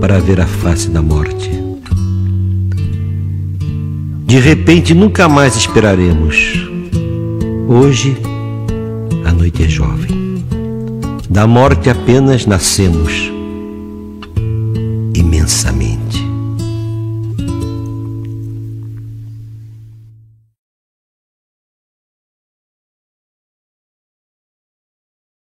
para 0.00 0.20
ver 0.20 0.40
a 0.40 0.46
face 0.46 0.88
da 0.88 1.02
morte. 1.02 1.50
De 4.24 4.38
repente 4.38 4.94
nunca 4.94 5.28
mais 5.28 5.56
esperaremos. 5.56 6.64
Hoje 7.66 8.16
a 9.24 9.32
noite 9.32 9.64
é 9.64 9.68
jovem. 9.68 10.44
Da 11.28 11.44
morte 11.44 11.90
apenas 11.90 12.46
nascemos. 12.46 13.33